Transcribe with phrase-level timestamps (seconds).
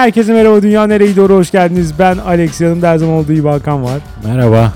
[0.00, 1.98] Herkese merhaba Dünya Nereye Doğru hoş geldiniz.
[1.98, 4.00] Ben Alex yanımda her zaman olduğu gibi Hakan var.
[4.24, 4.72] Merhaba.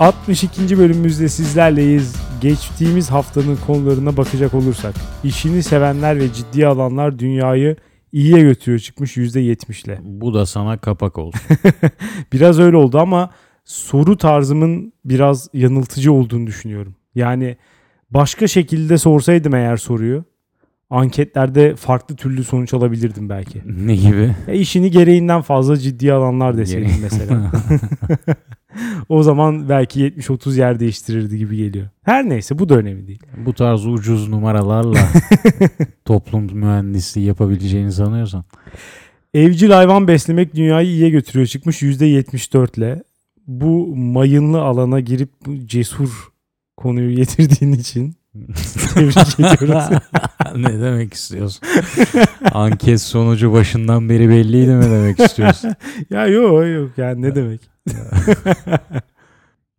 [0.00, 0.78] 62.
[0.78, 2.16] bölümümüzde sizlerleyiz.
[2.40, 4.94] Geçtiğimiz haftanın konularına bakacak olursak.
[5.24, 7.76] işini sevenler ve ciddiye alanlar dünyayı
[8.12, 9.98] iyiye götürüyor çıkmış %70'le.
[10.02, 11.40] Bu da sana kapak olsun.
[12.32, 13.30] Biraz öyle oldu ama
[13.64, 16.94] soru tarzımın biraz yanıltıcı olduğunu düşünüyorum.
[17.14, 17.56] Yani
[18.10, 20.24] başka şekilde sorsaydım eğer soruyu
[20.90, 23.62] anketlerde farklı türlü sonuç alabilirdim belki.
[23.86, 24.34] ne gibi?
[24.48, 27.52] E işini gereğinden fazla ciddiye alanlar deseydim mesela.
[29.08, 31.88] o zaman belki 70-30 yer değiştirirdi gibi geliyor.
[32.02, 33.22] Her neyse bu da önemli değil.
[33.46, 34.98] Bu tarz ucuz numaralarla
[36.04, 38.44] toplum mühendisliği yapabileceğini sanıyorsan.
[39.34, 43.02] Evcil hayvan beslemek dünyayı iyiye götürüyor çıkmış %74 ile.
[43.46, 45.30] Bu mayınlı alana girip
[45.64, 46.28] cesur
[46.76, 48.16] konuyu getirdiğin için
[48.94, 49.98] tebrik ediyoruz.
[50.56, 51.68] ne demek istiyorsun?
[52.52, 55.74] Anket sonucu başından beri belliydi mi demek istiyorsun?
[56.10, 57.60] ya yok yok yani ne demek.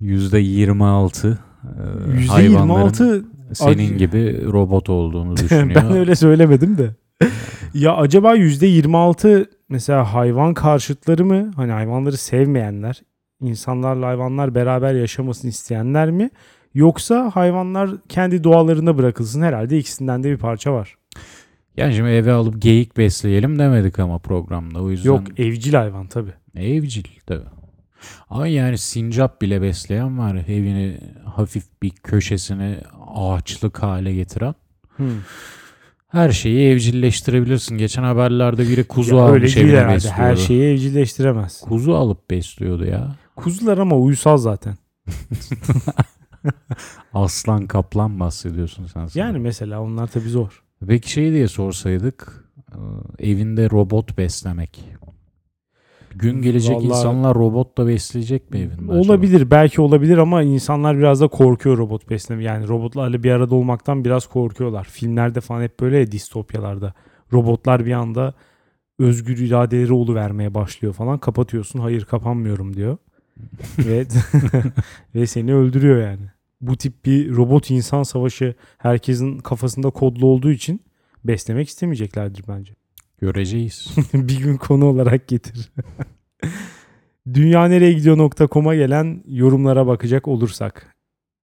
[0.01, 5.75] %26 e, hayvanların %26 senin gibi robot olduğunu düşünüyor.
[5.75, 6.95] ben öyle söylemedim de.
[7.73, 11.51] ya acaba %26 mesela hayvan karşıtları mı?
[11.55, 13.01] Hani hayvanları sevmeyenler,
[13.41, 16.29] insanlarla hayvanlar beraber yaşamasını isteyenler mi?
[16.77, 20.95] Yoksa hayvanlar kendi doğalarına bırakılsın herhalde ikisinden de bir parça var.
[21.77, 24.81] Yani şimdi eve alıp geyik besleyelim demedik ama programda.
[24.81, 26.33] O yüzden Yok evcil hayvan tabii.
[26.55, 27.45] Evcil tabii.
[28.29, 30.35] Ama yani sincap bile besleyen var.
[30.35, 32.81] Evini hafif bir köşesine
[33.15, 34.55] ağaçlık hale getiren.
[34.95, 35.07] Hmm.
[36.07, 37.77] Her şeyi evcilleştirebilirsin.
[37.77, 40.19] Geçen haberlerde biri kuzu Ya öyle almış değil evine besliyordu.
[40.21, 41.61] Her şeyi evcilleştiremez.
[41.61, 43.15] Kuzu alıp besliyordu ya.
[43.35, 44.75] Kuzular ama uysal zaten.
[47.13, 49.05] Aslan kaplan bahsediyorsun sen.
[49.07, 49.11] sanırım.
[49.33, 50.63] Yani mesela onlar tabii zor.
[50.87, 52.45] Peki şey diye sorsaydık.
[53.19, 54.83] e, Evinde robot beslemek.
[56.15, 58.91] Gün gelecek Vallahi- insanlar robot da besleyecek mi evinde?
[58.91, 58.93] acaba?
[58.99, 62.43] Olabilir belki olabilir ama insanlar biraz da korkuyor robot besleme.
[62.43, 64.83] Yani robotlarla bir arada olmaktan biraz korkuyorlar.
[64.83, 66.93] Filmlerde falan hep böyle ya, distopyalarda.
[67.33, 68.33] Robotlar bir anda
[68.99, 71.17] özgür iradeleri vermeye başlıyor falan.
[71.19, 72.97] Kapatıyorsun hayır kapanmıyorum diyor.
[73.79, 74.05] ve
[75.15, 76.31] ve seni öldürüyor yani.
[76.61, 80.81] Bu tip bir robot insan savaşı herkesin kafasında kodlu olduğu için
[81.23, 82.73] beslemek istemeyeceklerdir bence.
[83.17, 83.87] Göreceğiz.
[84.13, 85.71] bir gün konu olarak getir.
[87.33, 90.95] Dünyanereyegidiyor.com'a gelen yorumlara bakacak olursak.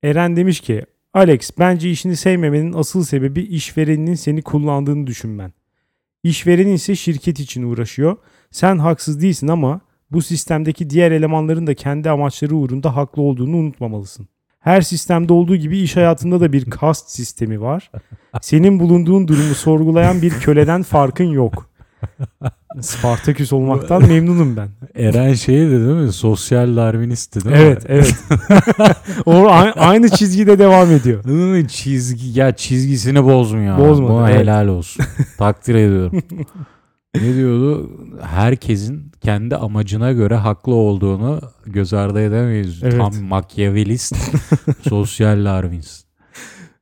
[0.03, 5.53] Eren demiş ki Alex bence işini sevmemenin asıl sebebi işvereninin seni kullandığını düşünmen.
[6.23, 8.17] İşverenin ise şirket için uğraşıyor.
[8.51, 9.81] Sen haksız değilsin ama
[10.11, 14.29] bu sistemdeki diğer elemanların da kendi amaçları uğrunda haklı olduğunu unutmamalısın.
[14.65, 17.91] Her sistemde olduğu gibi iş hayatında da bir kast sistemi var.
[18.43, 21.71] Senin bulunduğun durumu sorgulayan bir köleden farkın yok.
[22.81, 24.69] Spartaküs olmaktan memnunum ben.
[24.95, 26.13] Eren şeydi değil mi?
[26.13, 27.85] Sosyal Darwinistti değil Evet, mi?
[27.89, 28.15] evet.
[29.27, 31.25] o a- aynı çizgide devam ediyor.
[31.25, 31.69] Değil mi?
[31.69, 33.79] Çizgi, ya çizgisini bozmuyor.
[33.79, 34.41] Bozmadı, Buna evet.
[34.41, 35.05] helal olsun.
[35.39, 36.23] Takdir ediyorum.
[37.15, 37.91] ne diyordu?
[38.23, 42.83] Herkesin kendi amacına göre haklı olduğunu göz ardı edemeyiz.
[42.83, 42.97] Evet.
[42.97, 44.17] Tam makyavelist,
[44.89, 46.05] sosyal Darwinist.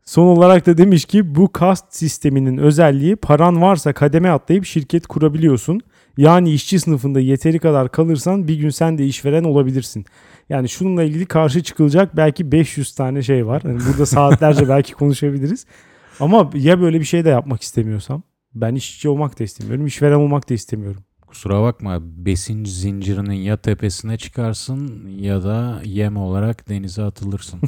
[0.05, 5.81] Son olarak da demiş ki bu kast sisteminin özelliği paran varsa kademe atlayıp şirket kurabiliyorsun.
[6.17, 10.05] Yani işçi sınıfında yeteri kadar kalırsan bir gün sen de işveren olabilirsin.
[10.49, 13.63] Yani şununla ilgili karşı çıkılacak belki 500 tane şey var.
[13.63, 15.67] Hani burada saatlerce belki konuşabiliriz.
[16.21, 18.23] Ama ya böyle bir şey de yapmak istemiyorsam?
[18.55, 21.03] Ben işçi olmak da istemiyorum, işveren olmak da istemiyorum.
[21.27, 27.61] Kusura bakma besin zincirinin ya tepesine çıkarsın ya da yem olarak denize atılırsın.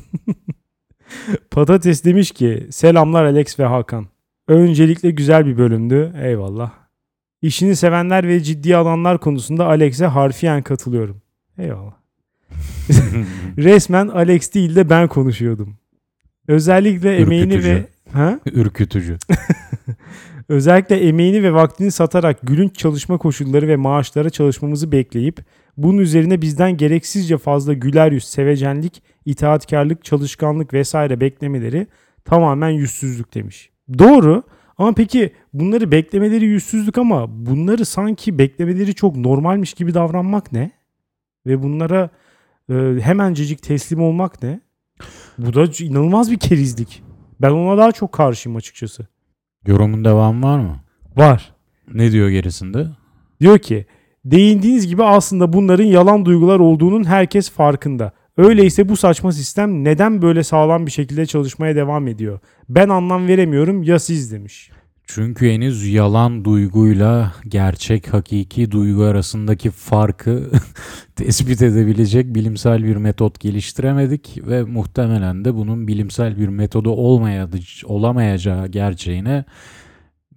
[1.50, 4.06] Patates demiş ki selamlar Alex ve Hakan.
[4.48, 6.12] Öncelikle güzel bir bölümdü.
[6.22, 6.72] Eyvallah.
[7.42, 11.22] İşini sevenler ve ciddi alanlar konusunda Alex'e harfiyen katılıyorum.
[11.58, 11.94] Eyvallah.
[13.58, 15.76] Resmen Alex değil de ben konuşuyordum.
[16.48, 17.68] Özellikle emeğini Ürkütücü.
[17.74, 18.40] ve ha?
[18.46, 19.18] Ürkütücü.
[20.48, 25.44] Özellikle emeğini ve vaktini satarak gülünç çalışma koşulları ve maaşlara çalışmamızı bekleyip
[25.76, 31.86] bunun üzerine bizden gereksizce fazla güler yüz, sevecenlik, itaatkarlık, çalışkanlık vesaire beklemeleri
[32.24, 33.70] tamamen yüzsüzlük demiş.
[33.98, 34.42] Doğru
[34.78, 40.70] ama peki bunları beklemeleri yüzsüzlük ama bunları sanki beklemeleri çok normalmiş gibi davranmak ne?
[41.46, 42.10] Ve bunlara
[42.70, 44.60] e, hemencecik teslim olmak ne?
[45.38, 47.02] Bu da inanılmaz bir kerizlik.
[47.40, 49.06] Ben ona daha çok karşıyım açıkçası.
[49.66, 50.76] Yorumun devamı var mı?
[51.16, 51.52] Var.
[51.94, 52.86] Ne diyor gerisinde?
[53.40, 53.86] Diyor ki
[54.24, 58.12] değindiğiniz gibi aslında bunların yalan duygular olduğunun herkes farkında.
[58.36, 62.38] Öyleyse bu saçma sistem neden böyle sağlam bir şekilde çalışmaya devam ediyor?
[62.68, 64.70] Ben anlam veremiyorum ya siz demiş.
[65.06, 70.50] Çünkü henüz yalan duyguyla gerçek hakiki duygu arasındaki farkı
[71.16, 78.66] tespit edebilecek bilimsel bir metot geliştiremedik ve muhtemelen de bunun bilimsel bir metodu olmayadı, olamayacağı
[78.68, 79.44] gerçeğine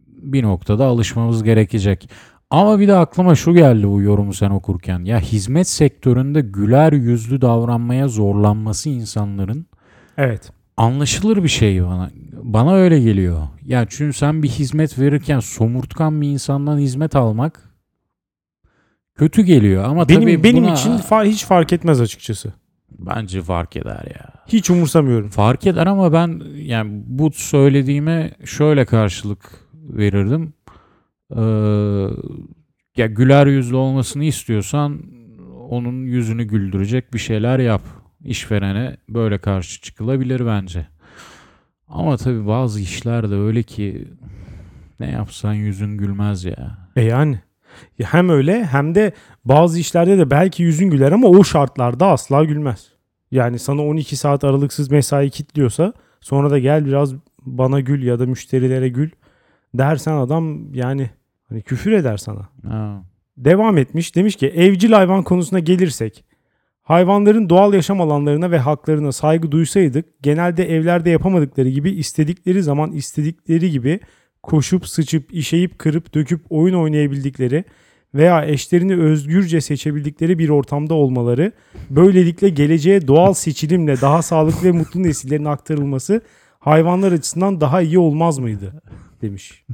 [0.08, 2.10] bir noktada alışmamız gerekecek.
[2.50, 5.06] Ama bir de aklıma şu geldi bu yorumu sen okurken.
[5.06, 9.66] Ya hizmet sektöründe güler yüzlü davranmaya zorlanması insanların
[10.18, 10.52] Evet.
[10.78, 12.10] anlaşılır bir şey bana.
[12.54, 13.48] Bana öyle geliyor.
[13.66, 17.62] Ya çünkü sen bir hizmet verirken somurtkan bir insandan hizmet almak
[19.16, 22.54] kötü geliyor ama Benim tabii benim buna için fa- hiç fark etmez açıkçası.
[23.00, 24.34] bence fark eder ya.
[24.48, 25.30] Hiç umursamıyorum.
[25.30, 30.54] Fark eder ama ben yani bu söylediğime şöyle karşılık verirdim.
[31.32, 31.42] Ee,
[32.98, 35.02] ya güler yüzlü olmasını istiyorsan
[35.70, 37.82] onun yüzünü güldürecek bir şeyler yap.
[38.24, 40.88] İşverene böyle karşı çıkılabilir bence.
[41.88, 44.08] Ama tabii bazı işler de öyle ki
[45.00, 46.78] ne yapsan yüzün gülmez ya.
[46.96, 47.40] E yani.
[48.00, 49.12] Ya Hem öyle hem de
[49.46, 52.92] bazı işlerde de belki yüzün güler ama o şartlarda asla gülmez.
[53.32, 58.26] Yani sana 12 saat aralıksız mesai kitliyorsa sonra da gel biraz bana gül ya da
[58.26, 59.10] müşterilere gül
[59.74, 61.10] dersen adam yani
[61.50, 62.50] hani küfür eder sana.
[62.68, 63.04] Ha.
[63.38, 66.24] Devam etmiş demiş ki evcil hayvan konusuna gelirsek
[66.88, 73.72] hayvanların doğal yaşam alanlarına ve haklarına saygı duysaydık genelde evlerde yapamadıkları gibi istedikleri zaman istedikleri
[73.72, 74.00] gibi
[74.44, 77.64] koşup sıçıp işeyip kırıp döküp oyun oynayabildikleri
[78.14, 81.52] veya eşlerini özgürce seçebildikleri bir ortamda olmaları
[81.90, 86.22] böylelikle geleceğe doğal seçilimle daha sağlıklı ve mutlu nesillerin aktarılması
[86.60, 88.82] hayvanlar açısından daha iyi olmaz mıydı
[89.22, 89.66] demiş.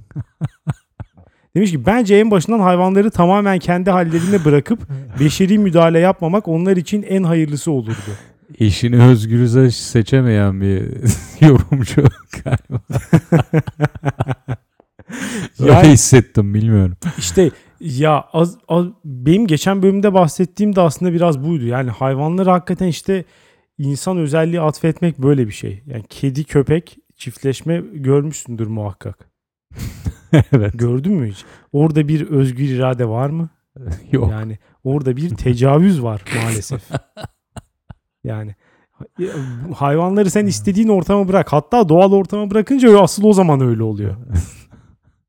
[1.56, 4.80] Demiş ki bence en başından hayvanları tamamen kendi hallerine bırakıp
[5.20, 8.12] beşeri müdahale yapmamak onlar için en hayırlısı olurdu.
[8.60, 10.84] Eşini özgürüze seçemeyen bir
[11.48, 12.04] yorumcu
[12.44, 12.82] galiba.
[15.60, 16.98] Öyle Yani- hissettim bilmiyorum.
[17.18, 21.66] İşte ya az, az- benim geçen bölümde bahsettiğim de aslında biraz buydu.
[21.66, 23.26] Yani hayvanları hakikaten işte
[23.78, 25.84] insan özelliği atfetmek böyle bir şey.
[25.86, 29.30] Yani kedi köpek çiftleşme görmüşsündür muhakkak.
[30.52, 30.72] evet.
[30.74, 31.46] Gördün mü hiç?
[31.72, 33.50] Orada bir özgür irade var mı?
[34.12, 34.32] Yok.
[34.32, 36.82] Yani orada bir tecavüz var maalesef.
[38.24, 38.56] Yani
[38.92, 39.06] ha-
[39.76, 41.54] hayvanları sen istediğin ortama bırak.
[41.54, 44.16] Hatta doğal ortama bırakınca asıl o zaman öyle oluyor.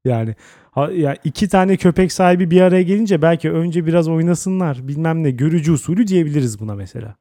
[0.05, 0.35] Yani
[0.71, 4.89] ha, ya iki tane köpek sahibi bir araya gelince belki önce biraz oynasınlar.
[4.89, 7.17] Bilmem ne görücü usulü diyebiliriz buna mesela.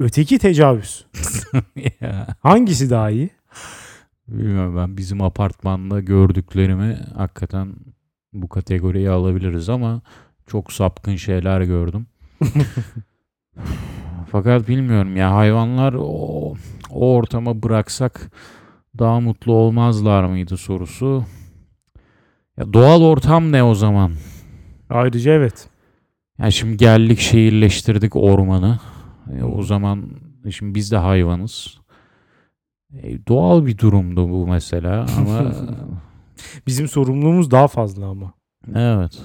[0.00, 1.06] Öteki tecavüz.
[2.40, 3.30] Hangisi daha iyi?
[4.28, 7.74] Bilmiyorum ben bizim apartmanda gördüklerimi hakikaten
[8.32, 10.00] bu kategoriye alabiliriz ama
[10.46, 12.06] çok sapkın şeyler gördüm.
[14.30, 16.54] Fakat bilmiyorum ya hayvanlar o,
[16.90, 18.30] o ortama bıraksak
[18.98, 21.24] daha mutlu olmazlar mıydı sorusu.
[22.56, 24.12] Ya doğal ortam ne o zaman?
[24.90, 25.68] Ayrıca evet.
[26.38, 28.78] Ya şimdi geldik şehirleştirdik ormanı.
[29.38, 30.10] E, o zaman
[30.50, 31.80] şimdi biz de hayvanız.
[32.94, 35.52] E, doğal bir durumdu bu mesela ama
[36.66, 38.34] Bizim sorumluluğumuz daha fazla ama.
[38.74, 39.18] evet.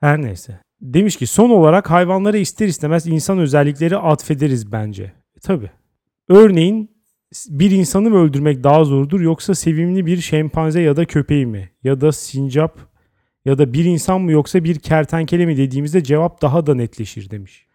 [0.00, 0.60] Her neyse.
[0.80, 5.02] Demiş ki son olarak hayvanlara ister istemez insan özellikleri atfederiz bence.
[5.36, 5.70] E, tabii.
[6.28, 6.90] Örneğin
[7.48, 11.70] bir insanı mı öldürmek daha zordur yoksa sevimli bir şempanze ya da köpeği mi?
[11.84, 12.78] Ya da sincap
[13.44, 17.66] ya da bir insan mı yoksa bir kertenkele mi dediğimizde cevap daha da netleşir demiş.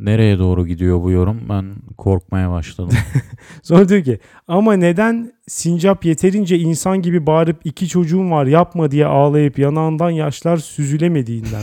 [0.00, 1.48] Nereye doğru gidiyor bu yorum?
[1.48, 2.98] Ben korkmaya başladım.
[3.62, 9.06] Sonra diyor ki ama neden sincap yeterince insan gibi bağırıp iki çocuğum var yapma diye
[9.06, 11.62] ağlayıp yanağından yaşlar süzülemediğinden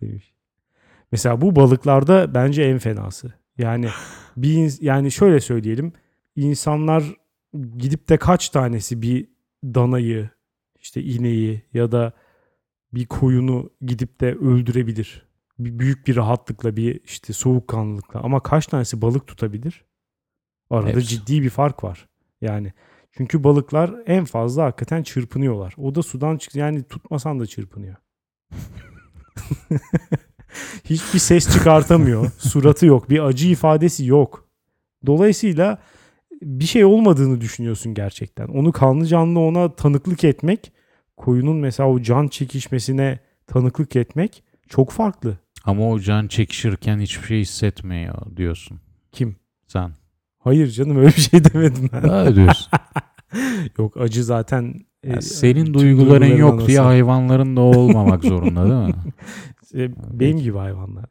[0.00, 0.32] demiş.
[1.12, 3.32] Mesela bu balıklarda bence en fenası.
[3.58, 3.88] Yani
[4.36, 5.92] bir yani şöyle söyleyelim.
[6.36, 7.04] insanlar
[7.78, 9.28] gidip de kaç tanesi bir
[9.64, 10.30] danayı,
[10.80, 12.12] işte ineği ya da
[12.94, 15.25] bir koyunu gidip de öldürebilir.
[15.58, 19.84] Büyük bir rahatlıkla bir işte soğukkanlılıkla ama kaç tanesi balık tutabilir?
[20.70, 21.08] Arada Hepsi.
[21.08, 22.08] ciddi bir fark var.
[22.40, 22.72] Yani
[23.12, 25.74] çünkü balıklar en fazla hakikaten çırpınıyorlar.
[25.78, 27.96] O da sudan çık yani tutmasan da çırpınıyor.
[30.84, 32.30] Hiçbir ses çıkartamıyor.
[32.38, 33.10] Suratı yok.
[33.10, 34.48] Bir acı ifadesi yok.
[35.06, 35.78] Dolayısıyla
[36.42, 38.48] bir şey olmadığını düşünüyorsun gerçekten.
[38.48, 40.72] Onu kanlı canlı ona tanıklık etmek,
[41.16, 45.38] koyunun mesela o can çekişmesine tanıklık etmek çok farklı.
[45.66, 48.80] Ama o can çekişirken hiçbir şey hissetmiyor diyorsun.
[49.12, 49.36] Kim?
[49.66, 49.90] Sen.
[50.38, 52.10] Hayır canım öyle bir şey demedim ben.
[52.10, 52.68] Öyle diyorsun.
[53.78, 56.88] Yok acı zaten e, Ya senin duyguların yok diye anası.
[56.88, 58.94] hayvanların da olmamak zorunda değil mi?
[59.74, 61.04] E, benim gibi hayvanlar.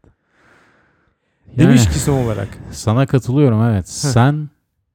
[1.48, 3.90] Yani Demiş ki son olarak sana katılıyorum evet.
[3.90, 4.50] Sen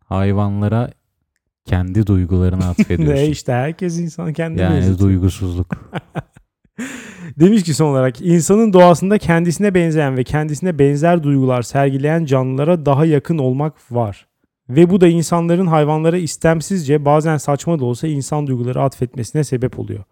[0.05, 0.91] hayvanlara
[1.65, 3.31] kendi duygularını ne atfediyorsun.
[3.31, 5.93] işte herkes insan kendine yani duygusuzluk.
[7.41, 13.05] Demiş ki son olarak insanın doğasında kendisine benzeyen ve kendisine benzer duygular sergileyen canlılara daha
[13.05, 14.27] yakın olmak var.
[14.69, 20.05] Ve bu da insanların hayvanlara istemsizce bazen saçma da olsa insan duyguları atfetmesine sebep oluyor.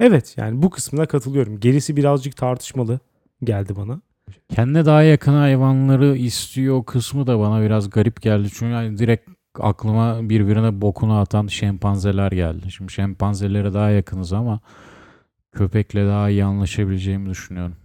[0.00, 1.60] Evet yani bu kısmına katılıyorum.
[1.60, 3.00] Gerisi birazcık tartışmalı
[3.44, 4.00] geldi bana.
[4.48, 8.48] Kendine daha yakın hayvanları istiyor kısmı da bana biraz garip geldi.
[8.54, 12.70] Çünkü yani direkt aklıma birbirine bokunu atan şempanzeler geldi.
[12.70, 14.60] Şimdi şempanzelere daha yakınız ama
[15.52, 17.76] köpekle daha iyi anlaşabileceğimi düşünüyorum.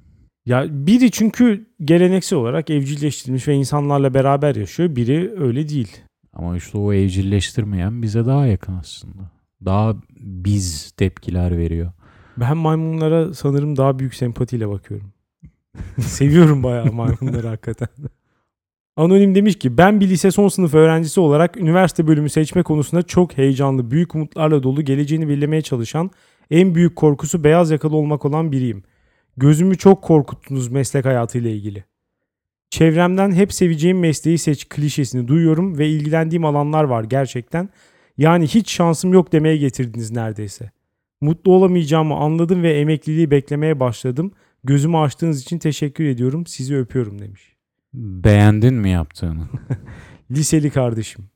[0.46, 4.96] Ya biri çünkü geleneksel olarak evcilleştirilmiş ve insanlarla beraber yaşıyor.
[4.96, 5.98] Biri öyle değil.
[6.34, 9.32] Ama işte o evcilleştirmeyen bize daha yakın aslında.
[9.66, 11.92] Daha biz tepkiler veriyor.
[12.38, 15.14] Ben maymunlara sanırım daha büyük sempatiyle bakıyorum.
[16.00, 17.88] Seviyorum bayağı maymunları hakikaten.
[18.98, 23.38] Anonim demiş ki ben bir lise son sınıf öğrencisi olarak üniversite bölümü seçme konusunda çok
[23.38, 26.12] heyecanlı, büyük umutlarla dolu geleceğini belirlemeye çalışan
[26.52, 28.84] en büyük korkusu beyaz yakalı olmak olan biriyim.
[29.38, 31.84] Gözümü çok korkuttunuz meslek hayatıyla ilgili.
[32.70, 37.70] Çevremden hep seveceğim mesleği seç klişesini duyuyorum ve ilgilendiğim alanlar var gerçekten.
[38.18, 40.72] Yani hiç şansım yok demeye getirdiniz neredeyse.
[41.22, 44.32] Mutlu olamayacağımı anladım ve emekliliği beklemeye başladım.
[44.64, 46.46] Gözümü açtığınız için teşekkür ediyorum.
[46.46, 47.56] Sizi öpüyorum demiş.
[47.94, 49.48] Beğendin mi yaptığını?
[50.32, 51.30] Liseli kardeşim.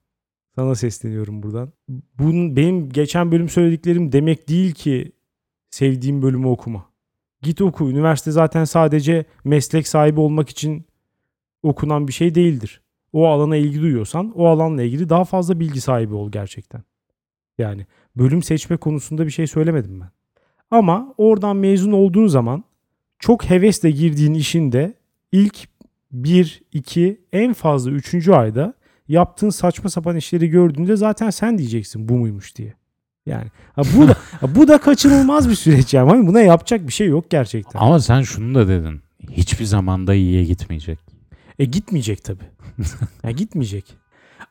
[0.56, 1.74] Sana sesleniyorum buradan.
[2.20, 5.12] Bunun benim geçen bölüm söylediklerim demek değil ki
[5.70, 6.92] sevdiğim bölümü okuma.
[7.42, 7.90] Git oku.
[7.90, 10.86] Üniversite zaten sadece meslek sahibi olmak için
[11.64, 12.82] okunan bir şey değildir.
[13.14, 16.84] O alana ilgi duyuyorsan o alanla ilgili daha fazla bilgi sahibi ol gerçekten.
[17.58, 20.10] Yani bölüm seçme konusunda bir şey söylemedim ben.
[20.72, 22.64] Ama oradan mezun olduğun zaman
[23.20, 24.94] çok hevesle girdiğin işinde
[25.32, 25.68] ilk
[26.12, 28.30] 1, 2, en fazla 3.
[28.30, 28.74] ayda
[29.12, 32.74] yaptığın saçma sapan işleri gördüğünde zaten sen diyeceksin bu muymuş diye.
[33.26, 36.10] Yani ha bu da ha bu da kaçınılmaz bir süreç yani.
[36.10, 37.80] Hani buna yapacak bir şey yok gerçekten.
[37.80, 39.02] Ama sen şunu da dedin.
[39.32, 41.00] Hiçbir zamanda iyiye gitmeyecek.
[41.60, 42.44] E gitmeyecek tabii.
[43.24, 43.86] ya gitmeyecek.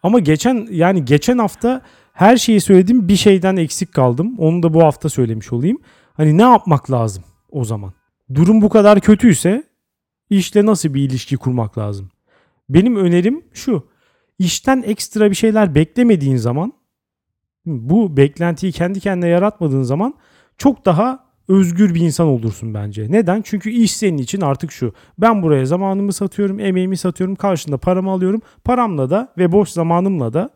[0.02, 4.38] Ama geçen yani geçen hafta her şeyi söyledim bir şeyden eksik kaldım.
[4.38, 5.78] Onu da bu hafta söylemiş olayım.
[6.14, 7.92] Hani ne yapmak lazım o zaman?
[8.34, 9.64] Durum bu kadar kötüyse
[10.30, 12.10] işle nasıl bir ilişki kurmak lazım?
[12.68, 13.89] Benim önerim şu.
[14.40, 16.72] İşten ekstra bir şeyler beklemediğin zaman
[17.66, 20.14] bu beklentiyi kendi kendine yaratmadığın zaman
[20.58, 23.06] çok daha özgür bir insan olursun bence.
[23.10, 23.42] Neden?
[23.42, 24.94] Çünkü iş senin için artık şu.
[25.18, 28.42] Ben buraya zamanımı satıyorum, emeğimi satıyorum, karşında paramı alıyorum.
[28.64, 30.50] Paramla da ve boş zamanımla da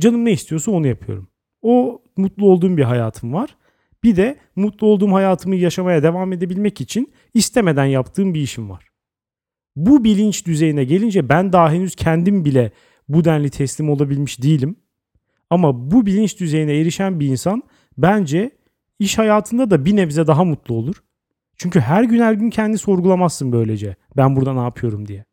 [0.00, 1.28] canım ne istiyorsa onu yapıyorum.
[1.62, 3.56] O mutlu olduğum bir hayatım var.
[4.04, 8.88] Bir de mutlu olduğum hayatımı yaşamaya devam edebilmek için istemeden yaptığım bir işim var.
[9.76, 12.72] Bu bilinç düzeyine gelince ben daha henüz kendim bile
[13.08, 14.76] bu denli teslim olabilmiş değilim.
[15.50, 17.62] Ama bu bilinç düzeyine erişen bir insan
[17.98, 18.50] bence
[18.98, 20.94] iş hayatında da bir nebze daha mutlu olur.
[21.56, 23.96] Çünkü her gün her gün kendi sorgulamazsın böylece.
[24.16, 25.24] Ben burada ne yapıyorum diye.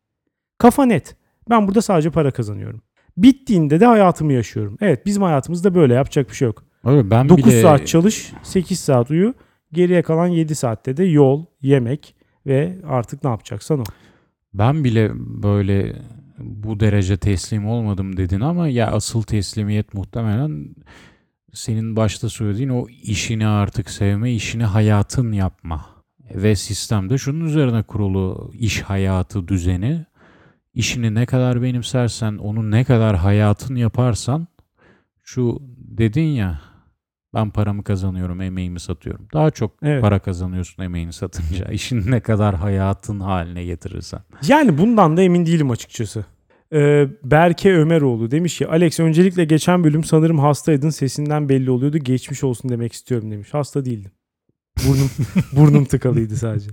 [0.58, 1.16] Kafa net.
[1.50, 2.82] Ben burada sadece para kazanıyorum.
[3.16, 4.76] Bittiğinde de hayatımı yaşıyorum.
[4.80, 6.64] Evet bizim hayatımızda böyle yapacak bir şey yok.
[6.84, 9.34] Abi ben 9 bile saat çalış, 8 saat uyu.
[9.72, 12.14] Geriye kalan 7 saatte de yol, yemek
[12.46, 13.84] ve artık ne yapacaksan o.
[14.54, 15.10] ben bile
[15.42, 15.96] böyle
[16.42, 20.74] bu derece teslim olmadım dedin ama ya asıl teslimiyet muhtemelen
[21.52, 25.86] senin başta söylediğin o işini artık sevme, işini hayatın yapma.
[26.34, 30.06] Ve sistemde şunun üzerine kurulu iş hayatı düzeni.
[30.74, 34.46] İşini ne kadar benimsersen, onu ne kadar hayatın yaparsan
[35.22, 36.71] şu dedin ya
[37.34, 39.28] ben paramı kazanıyorum, emeğimi satıyorum.
[39.32, 40.02] Daha çok Evet.
[40.02, 41.64] para kazanıyorsun emeğini satınca.
[41.72, 44.20] İşini ne kadar hayatın haline getirirsen.
[44.48, 46.24] Yani bundan da emin değilim açıkçası.
[46.72, 52.44] Ee, Berke Ömeroğlu demiş ki Alex öncelikle geçen bölüm sanırım hastaydın sesinden belli oluyordu geçmiş
[52.44, 53.54] olsun demek istiyorum demiş.
[53.54, 54.10] Hasta değildim.
[54.88, 55.10] Burnum,
[55.52, 56.70] burnum tıkalıydı sadece.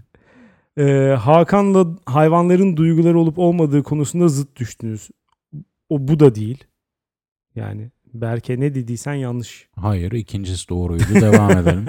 [0.78, 5.10] Ee, Hakan'la hayvanların duyguları olup olmadığı konusunda zıt düştünüz.
[5.90, 6.64] O bu da değil.
[7.56, 9.68] Yani Berke ne dediysen yanlış.
[9.76, 11.04] Hayır ikincisi doğruydu.
[11.14, 11.86] Devam edelim.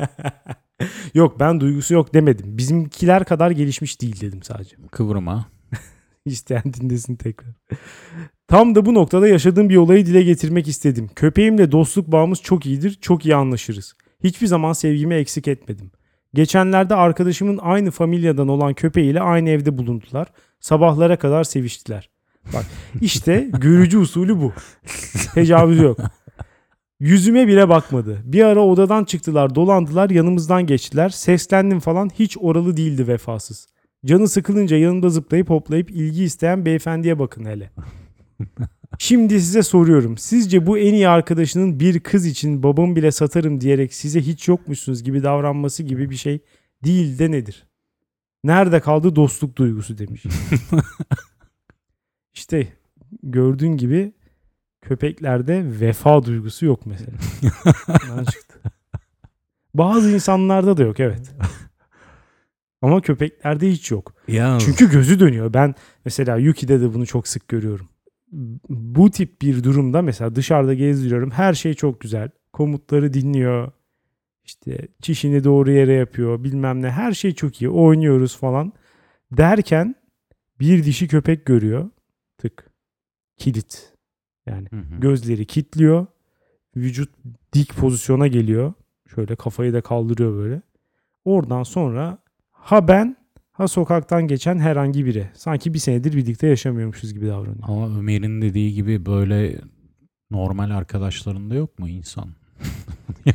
[1.14, 2.58] yok ben duygusu yok demedim.
[2.58, 4.76] Bizimkiler kadar gelişmiş değil dedim sadece.
[4.90, 5.46] Kıvırma.
[6.24, 7.54] İsteyen dinlesin tekrar.
[8.48, 11.10] Tam da bu noktada yaşadığım bir olayı dile getirmek istedim.
[11.16, 13.94] Köpeğimle dostluk bağımız çok iyidir, çok iyi anlaşırız.
[14.24, 15.90] Hiçbir zaman sevgimi eksik etmedim.
[16.34, 20.28] Geçenlerde arkadaşımın aynı familyadan olan köpeğiyle aynı evde bulundular.
[20.60, 22.10] Sabahlara kadar seviştiler.
[22.52, 22.66] Bak
[23.00, 24.52] işte görücü usulü bu.
[25.34, 25.98] Tecavüz yok.
[27.00, 28.18] Yüzüme bile bakmadı.
[28.24, 31.08] Bir ara odadan çıktılar, dolandılar, yanımızdan geçtiler.
[31.08, 33.66] Seslendim falan hiç oralı değildi vefasız.
[34.06, 37.70] Canı sıkılınca yanımda zıplayıp hoplayıp ilgi isteyen beyefendiye bakın hele.
[38.98, 40.18] Şimdi size soruyorum.
[40.18, 45.02] Sizce bu en iyi arkadaşının bir kız için babamı bile satarım diyerek size hiç yokmuşsunuz
[45.02, 46.38] gibi davranması gibi bir şey
[46.84, 47.66] değil de nedir?
[48.44, 50.24] Nerede kaldı dostluk duygusu demiş.
[52.40, 52.68] işte
[53.22, 54.12] gördüğün gibi
[54.82, 57.16] köpeklerde vefa duygusu yok mesela.
[57.88, 58.60] Bundan çıktı.
[59.74, 61.34] Bazı insanlarda da yok evet.
[62.82, 64.14] Ama köpeklerde hiç yok.
[64.28, 65.54] Yalnız Çünkü gözü dönüyor.
[65.54, 67.88] Ben mesela Yuki'de de bunu çok sık görüyorum.
[68.68, 71.30] Bu tip bir durumda mesela dışarıda gezdiriyorum.
[71.30, 72.30] Her şey çok güzel.
[72.52, 73.72] Komutları dinliyor.
[74.44, 76.44] İşte çişini doğru yere yapıyor.
[76.44, 76.90] Bilmem ne.
[76.90, 77.70] Her şey çok iyi.
[77.70, 78.72] Oynuyoruz falan.
[79.32, 79.94] Derken
[80.60, 81.90] bir dişi köpek görüyor.
[83.40, 83.92] Kilit.
[84.46, 85.00] Yani Hı hı.
[85.00, 86.06] gözleri kilitliyor.
[86.76, 87.10] Vücut
[87.52, 88.72] dik pozisyona geliyor.
[89.14, 90.62] Şöyle kafayı da kaldırıyor böyle.
[91.24, 92.18] Oradan sonra
[92.50, 93.16] ha ben
[93.52, 95.30] ha sokaktan geçen herhangi biri.
[95.34, 97.62] Sanki bir senedir birlikte yaşamıyormuşuz gibi davranıyor.
[97.62, 99.60] Ama Ömer'in dediği gibi böyle
[100.30, 102.28] normal arkadaşlarında yok mu insan?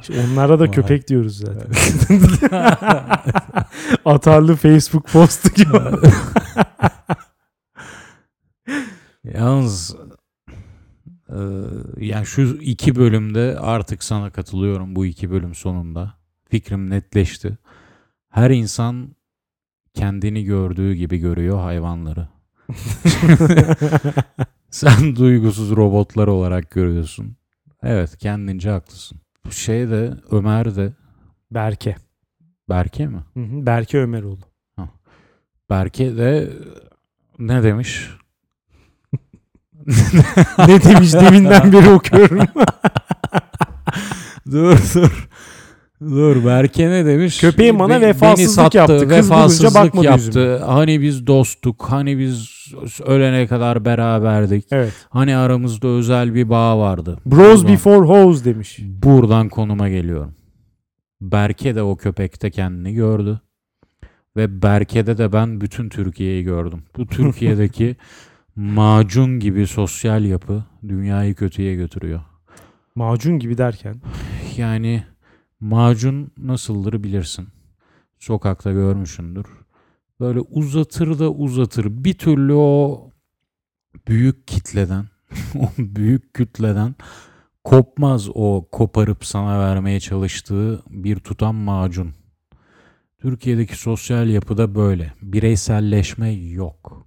[0.00, 0.70] İşte onlara da Vay.
[0.70, 1.72] köpek diyoruz zaten.
[4.04, 5.78] Atarlı Facebook postu gibi.
[9.34, 9.96] Yalnız
[11.28, 11.38] e,
[11.96, 16.14] yani şu iki bölümde artık sana katılıyorum bu iki bölüm sonunda.
[16.48, 17.58] Fikrim netleşti.
[18.28, 19.16] Her insan
[19.94, 22.28] kendini gördüğü gibi görüyor hayvanları.
[24.70, 27.36] Sen duygusuz robotlar olarak görüyorsun.
[27.82, 29.20] Evet kendince haklısın.
[29.50, 30.92] Şey de Ömer de
[31.50, 31.96] Berke.
[32.68, 33.24] Berke mi?
[33.34, 34.38] Hı hı, Berke Ömeroğlu.
[35.70, 36.52] Berke de
[37.38, 38.10] ne demiş?
[40.58, 42.38] Ne demiş deminden beri okuyorum.
[44.50, 45.28] dur dur.
[46.00, 47.40] Dur Berke ne demiş?
[47.40, 48.98] Köpeğim bana Be- vefasızlık yaptı.
[48.98, 50.24] Kız bulunca vefasızlık bakmadı yaptı.
[50.26, 50.58] yüzüme.
[50.58, 51.84] Hani biz dosttuk.
[51.88, 52.48] Hani biz
[53.06, 54.64] ölene kadar beraberdik.
[54.72, 54.92] evet.
[55.10, 57.18] Hani aramızda özel bir bağ vardı.
[57.26, 58.78] Bros Buradan- before hoes demiş.
[59.02, 60.34] Buradan konuma geliyorum.
[61.20, 63.40] Berke de o köpekte kendini gördü.
[64.36, 66.82] Ve Berke'de de ben bütün Türkiye'yi gördüm.
[66.96, 67.96] Bu Türkiye'deki
[68.56, 72.20] macun gibi sosyal yapı dünyayı kötüye götürüyor.
[72.94, 73.94] Macun gibi derken.
[74.56, 75.04] Yani
[75.60, 77.48] macun nasıldır bilirsin.
[78.18, 79.46] Sokakta görmüşsündür.
[80.20, 82.04] Böyle uzatır da uzatır.
[82.04, 83.10] Bir türlü o
[84.08, 85.04] büyük kitleden,
[85.58, 86.94] o büyük kütleden
[87.64, 92.14] kopmaz o koparıp sana vermeye çalıştığı bir tutam macun.
[93.18, 95.12] Türkiye'deki sosyal yapıda böyle.
[95.22, 97.06] Bireyselleşme yok.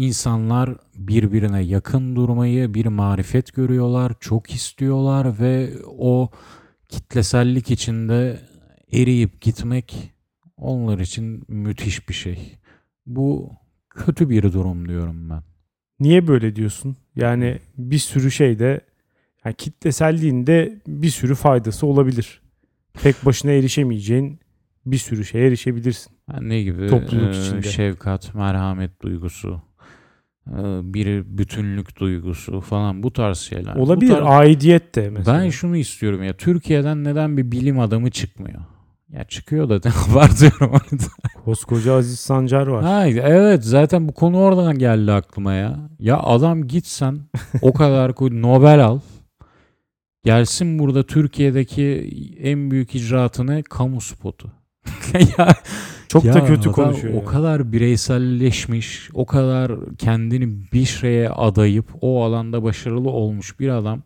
[0.00, 6.30] İnsanlar birbirine yakın durmayı bir marifet görüyorlar, çok istiyorlar ve o
[6.88, 8.40] kitlesellik içinde
[8.92, 10.12] eriyip gitmek
[10.56, 12.58] onlar için müthiş bir şey.
[13.06, 13.50] Bu
[13.90, 15.42] kötü bir durum diyorum ben.
[16.00, 16.96] Niye böyle diyorsun?
[17.16, 18.80] Yani bir sürü şeyde
[19.44, 22.42] yani kitleselliğinde bir sürü faydası olabilir.
[22.94, 24.40] Tek başına erişemeyeceğin
[24.86, 26.12] bir sürü şeye erişebilirsin.
[26.32, 26.86] Yani ne gibi?
[26.86, 27.62] Topluluk Ee, içinde.
[27.62, 29.62] Şefkat, merhamet duygusu,
[30.82, 33.76] bir bütünlük duygusu falan bu tarz şeyler.
[33.76, 34.10] Bu Olabilir.
[34.12, 35.38] tarz- Aidiyet de mesela.
[35.42, 38.60] Ben şunu istiyorum ya Türkiye'den neden bir bilim adamı çıkmıyor?
[39.12, 39.74] Ya çıkıyor da
[40.10, 41.04] abartıyorum orada.
[41.44, 42.84] Koskoca Aziz Sancar var.
[42.84, 45.78] Ha, evet zaten bu konu oradan geldi aklıma ya.
[45.98, 47.18] Ya adam gitsen
[47.62, 49.00] o kadar koy Nobel al.
[50.24, 52.10] Gelsin burada Türkiye'deki
[52.42, 54.52] en büyük icraatını kamu spotu.
[55.38, 55.48] ya,
[56.10, 57.14] Çok ya da kötü konuşuyor.
[57.14, 57.24] O ya.
[57.24, 64.02] kadar bireyselleşmiş, o kadar kendini bir şeye adayıp o alanda başarılı olmuş bir adam.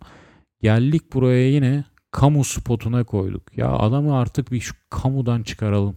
[0.63, 3.59] Geldik buraya yine kamu spotuna koyduk.
[3.59, 5.97] Ya adamı artık bir şu kamudan çıkaralım.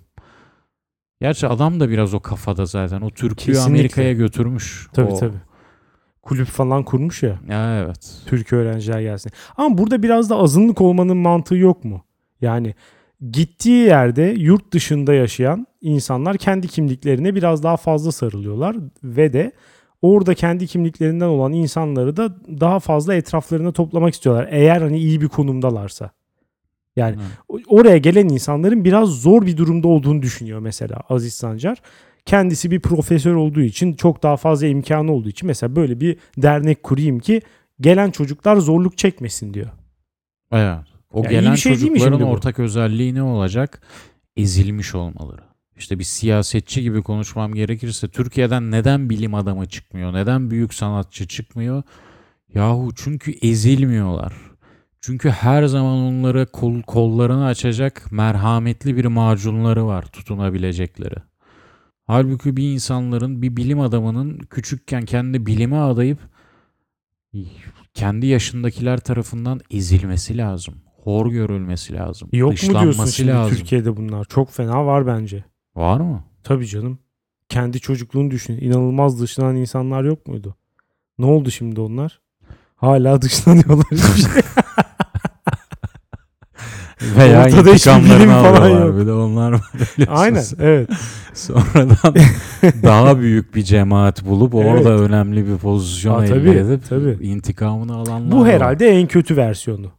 [1.21, 3.01] Gerçi adam da biraz o kafada zaten.
[3.01, 3.59] O Kesinlikle.
[3.59, 4.87] Amerika'ya götürmüş.
[4.93, 5.19] Tabii o.
[5.19, 5.37] tabii.
[6.21, 7.39] Kulüp falan kurmuş ya.
[7.49, 8.21] Ya evet.
[8.25, 9.31] Türk öğrenciler gelsin.
[9.57, 12.03] Ama burada biraz da azınlık olmanın mantığı yok mu?
[12.41, 12.75] Yani
[13.31, 19.51] gittiği yerde yurt dışında yaşayan insanlar kendi kimliklerine biraz daha fazla sarılıyorlar ve de
[20.01, 24.47] orada kendi kimliklerinden olan insanları da daha fazla etraflarına toplamak istiyorlar.
[24.51, 26.11] Eğer hani iyi bir konumdalarsa.
[26.95, 27.15] Yani
[27.49, 31.81] o- oraya gelen insanların biraz zor bir durumda olduğunu düşünüyor mesela Aziz Sancar.
[32.25, 36.83] Kendisi bir profesör olduğu için çok daha fazla imkanı olduğu için mesela böyle bir dernek
[36.83, 37.41] kurayım ki
[37.81, 39.67] gelen çocuklar zorluk çekmesin diyor.
[40.51, 40.96] Evet.
[41.17, 43.81] O Ya gelen şey çocukların ortak özelliği ne olacak?
[44.35, 45.41] Ezilmiş olmaları.
[45.77, 50.13] İşte bir siyasetçi gibi konuşmam gerekirse Türkiye'den neden bilim adamı çıkmıyor?
[50.13, 51.83] Neden büyük sanatçı çıkmıyor?
[52.53, 54.33] Yahu çünkü ezilmiyorlar.
[55.01, 61.15] Çünkü her zaman onlara kol, kollarını açacak merhametli bir macunları var tutunabilecekleri.
[62.07, 66.19] Halbuki bir insanların, bir bilim adamının küçükken kendi bilime adayıp
[67.93, 70.86] kendi yaşındakiler tarafından ezilmesi lazım.
[71.07, 72.29] Hor görülmesi lazım.
[72.33, 73.57] Yok mu diyorsun şimdi lazım.
[73.57, 74.25] Türkiye'de bunlar?
[74.25, 75.43] Çok fena var bence.
[75.75, 76.23] Var mı?
[76.43, 76.99] Tabii canım.
[77.49, 78.57] Kendi çocukluğunu düşün.
[78.61, 80.55] İnanılmaz dışlanan insanlar yok muydu?
[81.19, 82.19] Ne oldu şimdi onlar?
[82.75, 83.85] Hala dışlanıyorlar.
[83.91, 84.41] Hiçbir şey.
[87.17, 88.85] Veya Ortada intikamlarını falan alıyorlar.
[88.87, 88.99] yok.
[88.99, 89.61] Bir de onlar var.
[90.07, 90.89] Aynen evet.
[91.33, 92.15] Sonradan
[92.83, 94.99] daha büyük bir cemaat bulup orada Evet.
[94.99, 97.17] önemli bir pozisyon Aa, elde tabii, edip tabii.
[97.27, 98.49] intikamını alanlar Bu var.
[98.49, 99.91] herhalde en kötü versiyonu.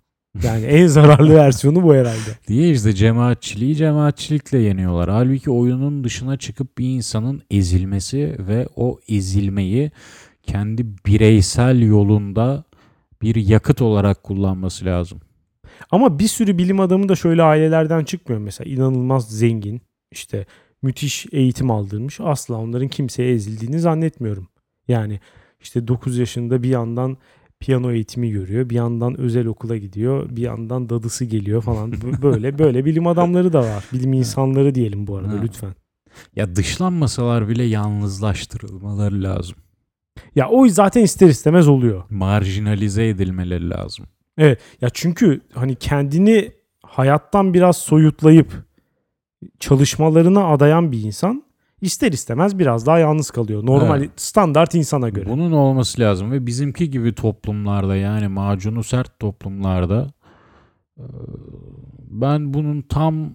[0.44, 2.30] Yani en zararlı versiyonu bu herhalde.
[2.48, 5.10] Diye işte cemaatçiliği cemaatçilikle yeniyorlar.
[5.10, 9.90] Halbuki oyunun dışına çıkıp bir insanın ezilmesi ve o ezilmeyi
[10.42, 12.64] kendi bireysel yolunda
[13.22, 15.20] bir yakıt olarak kullanması lazım.
[15.90, 18.70] Ama bir sürü bilim adamı da şöyle ailelerden çıkmıyor mesela.
[18.70, 20.46] inanılmaz zengin, işte
[20.82, 22.20] müthiş eğitim aldırmış.
[22.20, 24.48] Asla onların kimseye ezildiğini zannetmiyorum.
[24.88, 25.20] Yani
[25.60, 27.16] işte 9 yaşında bir yandan
[27.60, 31.92] piyano eğitimi görüyor, bir yandan özel okula gidiyor, bir yandan dadısı geliyor falan.
[32.22, 33.84] Böyle böyle bilim adamları da var.
[33.92, 35.40] Bilim insanları diyelim bu arada Ha.
[35.42, 35.74] lütfen.
[36.36, 39.56] Ya dışlanmasalar bile yalnızlaştırılmaları lazım.
[40.34, 42.02] Ya o zaten ister istemez oluyor.
[42.10, 44.06] Marjinalize edilmeleri lazım.
[44.80, 48.52] Ya çünkü hani kendini hayattan biraz soyutlayıp
[49.60, 51.42] çalışmalarına adayan bir insan
[51.80, 53.66] ister istemez biraz daha yalnız kalıyor.
[53.66, 54.10] Normal Evet.
[54.16, 55.30] standart insana göre.
[55.30, 60.06] Bunun olması lazım ve bizimki gibi toplumlarda yani macunu sert toplumlarda
[60.98, 61.04] e,
[62.10, 63.32] ben bunun tam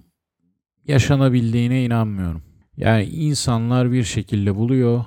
[0.87, 2.41] yaşanabildiğine inanmıyorum.
[2.77, 5.05] Yani insanlar bir şekilde buluyor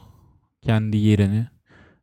[0.62, 1.46] kendi yerini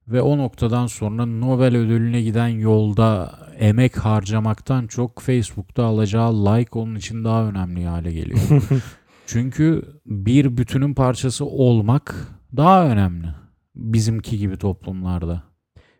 [0.07, 6.95] ve o noktadan sonra Nobel ödülüne giden yolda emek harcamaktan çok Facebook'ta alacağı like onun
[6.95, 8.39] için daha önemli hale geliyor.
[9.27, 12.15] Çünkü bir bütünün parçası olmak
[12.57, 13.27] daha önemli.
[13.75, 15.43] Bizimki gibi toplumlarda.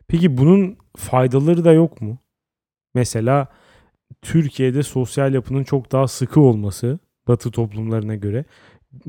[0.07, 2.17] Peki bunun faydaları da yok mu?
[2.95, 3.47] Mesela
[4.21, 8.45] Türkiye'de sosyal yapının çok daha sıkı olması Batı toplumlarına göre.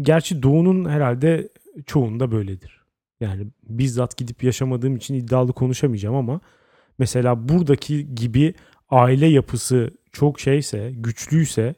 [0.01, 1.49] Gerçi Doğu'nun herhalde
[1.87, 2.85] çoğunda böyledir.
[3.21, 6.41] Yani bizzat gidip yaşamadığım için iddialı konuşamayacağım ama
[6.99, 8.55] mesela buradaki gibi
[8.91, 11.75] aile yapısı çok şeyse, güçlüyse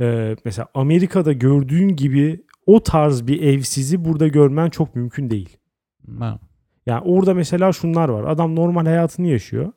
[0.00, 5.56] e, mesela Amerika'da gördüğün gibi o tarz bir evsizi burada görmen çok mümkün değil.
[6.08, 6.38] Ben,
[6.86, 8.24] Yani orada mesela şunlar var.
[8.24, 9.72] Adam normal hayatını yaşıyor.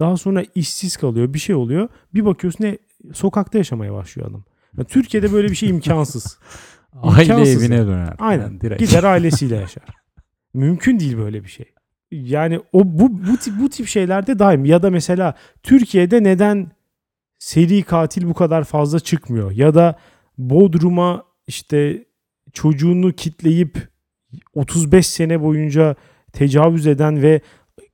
[0.00, 1.34] Daha sonra işsiz kalıyor.
[1.34, 1.88] Bir şey oluyor.
[2.14, 2.78] Bir bakıyorsun ne
[3.12, 4.44] sokakta yaşamaya başlıyor adam.
[4.76, 6.38] Yani Türkiye'de böyle bir şey imkansız.
[7.02, 7.86] aile İmkansız evine yani.
[7.86, 8.14] döner.
[8.18, 8.42] Aynen.
[8.42, 8.80] Yani direkt.
[8.80, 9.82] Gider ailesiyle yaşar.
[10.54, 11.66] Mümkün değil böyle bir şey.
[12.10, 16.70] Yani o bu bu tip bu tip şeylerde daim ya da mesela Türkiye'de neden
[17.44, 19.98] seri katil bu kadar fazla çıkmıyor ya da
[20.38, 22.04] Bodrum'a işte
[22.52, 23.88] çocuğunu kitleyip
[24.54, 25.96] 35 sene boyunca
[26.32, 27.40] tecavüz eden ve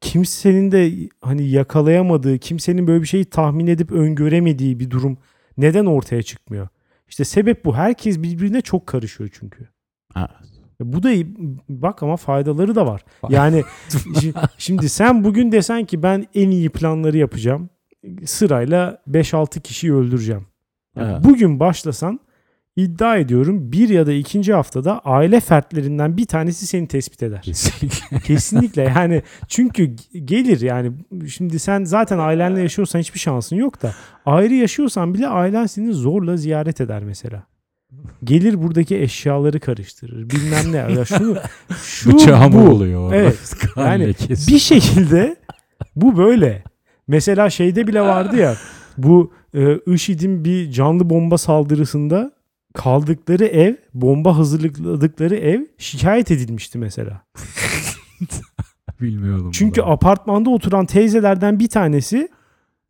[0.01, 5.19] kimsenin de hani yakalayamadığı, kimsenin böyle bir şeyi tahmin edip öngöremediği bir durum
[5.59, 6.69] neden ortaya çıkmıyor?
[7.09, 7.77] İşte sebep bu.
[7.77, 9.69] Herkes birbirine çok karışıyor çünkü.
[10.17, 10.31] Evet.
[10.81, 11.11] Bu da
[11.69, 13.05] bak ama faydaları da var.
[13.29, 17.71] Yani şi- şimdi sen bugün desen ki ben en iyi planları yapacağım.
[18.27, 20.47] Sırayla 5-6 kişiyi öldüreceğim.
[20.97, 21.25] Yani Evet.
[21.25, 22.21] Bugün başlasan
[22.77, 27.43] iddia ediyorum bir ya da ikinci haftada aile fertlerinden bir tanesi seni tespit eder.
[27.43, 28.19] Kesinlikle.
[28.21, 29.85] Kesinlikle yani çünkü
[30.25, 30.93] gelir yani
[31.29, 33.95] şimdi sen zaten ailenle yaşıyorsan hiçbir şansın yok da
[34.27, 37.43] ayrı yaşıyorsan bile ailen seni zorla ziyaret eder mesela.
[38.25, 41.37] Gelir buradaki eşyaları karıştırır bilmem ne ya şunu
[41.83, 42.59] şu Bıçağı bu.
[42.59, 43.13] oluyor?
[43.13, 43.55] Evet.
[43.77, 44.15] Yani
[44.49, 45.37] bir şekilde
[45.97, 46.63] bu böyle.
[47.11, 48.57] Mesela şeyde bile vardı ya
[48.99, 52.33] bu e, IŞİD'in bir canlı bomba saldırısında
[52.75, 57.23] kaldıkları ev, bomba hazırladıkları ev şikayet edilmişti mesela.
[59.01, 59.51] Bilmiyordum.
[59.51, 59.91] Çünkü bunu.
[59.91, 62.29] apartmanda oturan teyzelerden bir tanesi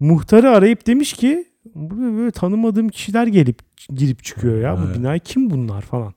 [0.00, 3.58] muhtarı arayıp demiş ki böyle tanımadığım kişiler gelip
[3.94, 4.98] girip çıkıyor ya bu Evet.
[4.98, 6.14] binaya kim bunlar falan.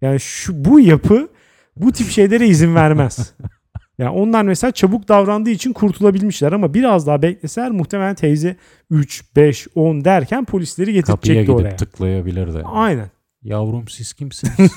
[0.00, 1.28] Yani şu bu yapı
[1.76, 3.34] bu tip şeylere izin vermez.
[4.02, 8.56] Yani onlar mesela çabuk davrandığı için kurtulabilmişler ama biraz daha bekleseler muhtemelen teyze
[8.90, 11.76] 3, 5, 10 derken polisleri kapıya getirecekti gidip oraya.
[11.76, 12.62] tıklayabilirdi.
[12.64, 13.10] Aynen.
[13.42, 14.54] Yavrum siz kimsiniz?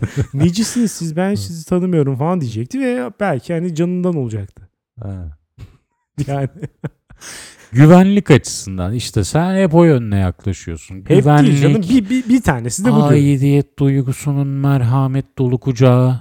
[0.34, 4.68] Necisiniz siz ben sizi tanımıyorum falan diyecekti ve belki hani canından olacaktı.
[5.00, 5.38] Ha.
[6.26, 6.48] Yani
[7.72, 10.96] Güvenlik açısından işte sen hep o yönüne yaklaşıyorsun.
[10.96, 13.04] hep Güvenlik, değil canım bir, bir, bir tanesi de bu.
[13.04, 16.20] aidiyet duygusunun merhamet dolu kucağı.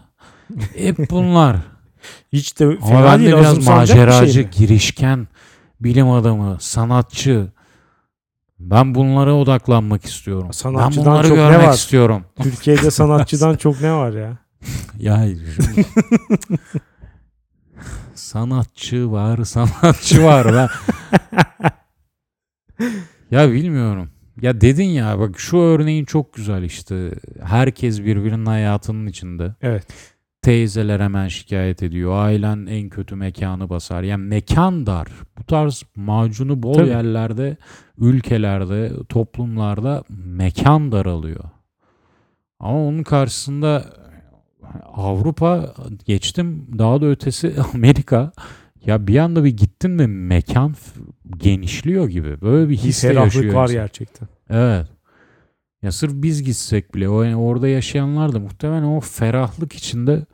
[0.76, 1.73] Hep bunlar.
[2.34, 3.32] Hiç de Ama fena ben değil.
[3.32, 4.50] de biraz bir maceracı, şey mi?
[4.52, 5.28] girişken,
[5.80, 7.52] bilim adamı, sanatçı.
[8.60, 10.46] Ben bunlara odaklanmak istiyorum.
[10.48, 11.74] ben Sanatçıdan bunları çok ne görmek var?
[11.74, 12.26] istiyorum.
[12.44, 14.38] Türkiye'de sanatçıdan çok ne var ya?
[14.98, 15.86] Ya şimdi-
[18.16, 20.54] sanatçı var, sanatçı var.
[20.54, 20.70] Ben...
[23.32, 24.10] ya bilmiyorum.
[24.42, 27.12] Ya dedin ya bak şu örneğin çok güzel işte.
[27.44, 29.56] Herkes birbirinin hayatının içinde.
[29.62, 29.88] Evet.
[30.44, 32.26] Teyzeler hemen şikayet ediyor.
[32.26, 34.04] Ailen en kötü mekanı basar.
[34.04, 35.08] Yani mekan dar.
[35.40, 36.90] Bu tarz macunu bol Tabii.
[36.90, 37.58] yerlerde,
[37.98, 41.44] ülkelerde, toplumlarda mekan daralıyor.
[42.60, 43.86] Ama onun karşısında
[44.94, 45.74] Avrupa
[46.06, 48.32] geçtim daha da ötesi Amerika
[48.86, 50.76] ya bir anda bir gittin mi mekan
[51.38, 52.42] genişliyor gibi.
[52.42, 53.76] Böyle bir his yaşıyor var insan.
[53.76, 54.28] gerçekten.
[54.50, 54.88] Evet.
[55.84, 60.26] Ya sırf biz gitsek bile o yani orada yaşayanlar da muhtemelen o ferahlık içinde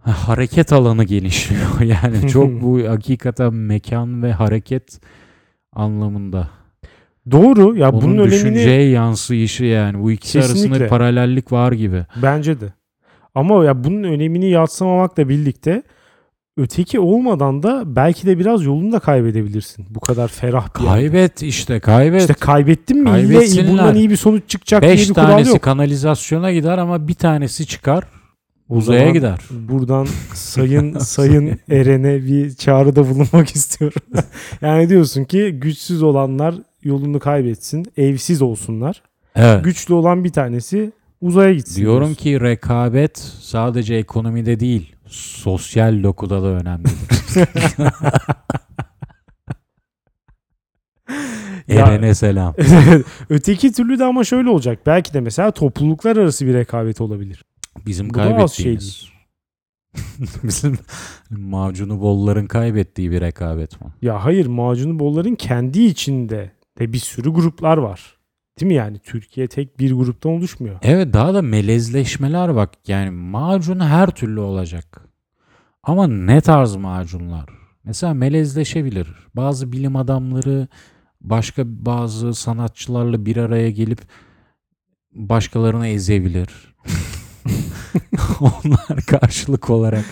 [0.00, 1.80] ha, hareket alanı genişliyor.
[1.80, 5.00] Yani çok bu hakikaten mekan ve hareket
[5.72, 6.48] anlamında.
[7.30, 7.76] Doğru.
[7.76, 10.02] Ya Onun bunun önemini düşünceye yansıyışı yani.
[10.02, 10.84] Bu ikisi arasında Kesinlikle.
[10.84, 12.06] bir paralellik var gibi.
[12.22, 12.72] bence de.
[13.34, 15.82] Ama ya bunun önemini yatsımamakla birlikte
[16.56, 19.86] öteki olmadan da belki de biraz yolunu da kaybedebilirsin.
[19.90, 20.94] Bu kadar ferah bir yerde.
[20.94, 22.20] Kaybet işte kaybet.
[22.20, 23.70] İşte kaybettin mi Kaybetsinler.
[23.72, 25.62] bundan iyi bir sonuç çıkacak diye Beş bir kural tanesi yok.
[25.62, 28.04] kanalizasyona gider ama bir tanesi çıkar
[28.68, 29.40] uzaya gider.
[29.50, 34.00] Buradan sayın sayın Eren'e bir çağrıda bulunmak istiyorum.
[34.60, 39.02] yani diyorsun ki güçsüz olanlar yolunu kaybetsin, evsiz olsunlar.
[39.36, 39.64] Evet.
[39.64, 41.80] Güçlü olan bir tanesi uzaya gitsin.
[41.80, 42.22] Diyorum diyorsun.
[42.22, 46.96] ki rekabet sadece ekonomide değil, sosyal dokuda da önemlidir.
[51.68, 52.54] Eren'e selam.
[53.30, 54.78] Öteki türlü de ama şöyle olacak.
[54.86, 57.44] Belki de mesela topluluklar arası bir rekabet olabilir.
[57.86, 59.08] Bizim Bu şey kaybettiğimiz.
[60.42, 60.78] Bizim
[61.30, 63.86] macunu bolların kaybettiği bir rekabet mi?
[64.02, 68.15] Ya hayır macunu bolların kendi içinde de bir sürü gruplar var.
[68.60, 68.98] Değil mi yani?
[68.98, 70.78] Türkiye tek bir gruptan oluşmuyor.
[70.82, 72.70] Evet daha da melezleşmeler bak.
[72.86, 75.00] Yani macun her türlü olacak.
[75.82, 77.48] Ama ne tarz macunlar?
[77.84, 79.08] Mesela melezleşebilir.
[79.34, 80.68] Bazı bilim adamları
[81.20, 84.00] başka bazı sanatçılarla bir araya gelip
[85.12, 86.74] başkalarını ezebilir.
[88.40, 90.04] Onlar karşılık olarak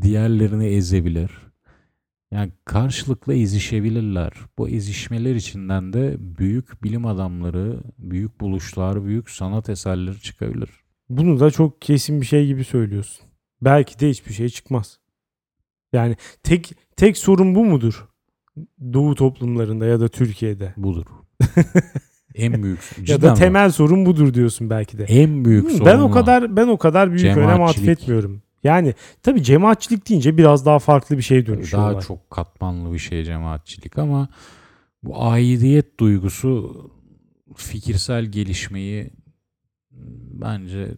[0.00, 1.49] diğerlerini ezebilir.
[2.32, 4.32] Yani karşılıklı ezişebilirler.
[4.58, 10.70] Bu ezişmeler içinden de büyük bilim adamları, büyük buluşlar, büyük sanat eserleri çıkabilir.
[11.08, 13.26] Bunu da çok kesin bir şey gibi söylüyorsun.
[13.62, 14.98] Belki de hiçbir şey çıkmaz.
[15.92, 18.08] Yani tek tek sorun bu mudur?
[18.92, 20.74] Doğu toplumlarında ya da Türkiye'de.
[20.76, 21.06] Budur.
[22.34, 23.08] en büyük.
[23.08, 25.04] ya da temel sorun budur diyorsun belki de.
[25.04, 28.42] en büyük sorun ben o kadar ben o kadar büyük önem atfetmiyorum.
[28.64, 31.82] Yani tabii cemaatçilik deyince biraz daha farklı bir şey dönüşüyor.
[31.82, 32.02] daha olay.
[32.02, 34.28] çok katmanlı bir şey cemaatçilik ama
[35.02, 36.90] bu aidiyet duygusu
[37.56, 39.10] fikirsel gelişmeyi
[40.32, 40.88] bence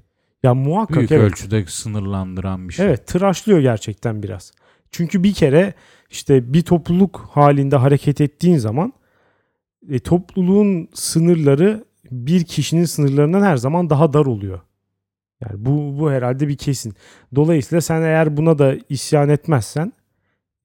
[0.42, 1.32] Ya muhakkak büyük evet.
[1.32, 2.86] ölçüde sınırlandıran bir şey.
[2.86, 4.52] Evet tıraşlıyor gerçekten biraz.
[4.90, 5.74] Çünkü bir kere
[6.10, 8.92] işte bir topluluk halinde hareket ettiğin zaman
[9.90, 14.60] e, topluluğun sınırları bir kişinin sınırlarından her zaman daha dar oluyor.
[15.42, 16.94] Yani bu bu herhalde bir kesin.
[17.34, 19.92] Dolayısıyla sen eğer buna da isyan etmezsen